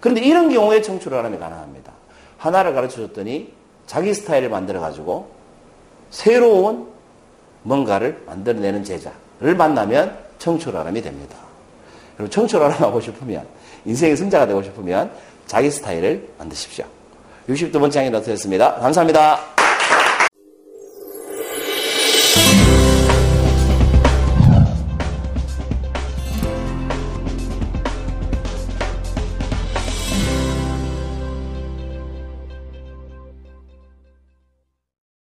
그런데 0.00 0.22
이런 0.22 0.50
경우에 0.50 0.80
청출어람이 0.80 1.38
가능합니다. 1.38 1.92
하나를 2.38 2.74
가르쳐 2.74 3.02
줬더니 3.02 3.52
자기 3.86 4.14
스타일을 4.14 4.48
만들어 4.48 4.80
가지고 4.80 5.30
새로운 6.10 6.88
뭔가를 7.62 8.22
만들어내는 8.26 8.82
제자를 8.82 9.54
만나면 9.56 10.18
청출어람이 10.38 11.02
됩니다. 11.02 11.36
그리고 12.16 12.30
청출어람 12.30 12.82
하고 12.82 13.00
싶으면 13.00 13.46
인생의 13.84 14.16
승자가 14.16 14.46
되고 14.46 14.62
싶으면 14.62 15.12
자기 15.46 15.70
스타일을 15.70 16.30
만드십시오. 16.38 16.86
62번째 17.48 17.94
강의 17.94 18.10
나타냈습니다. 18.10 18.74
감사합니다. 18.76 19.61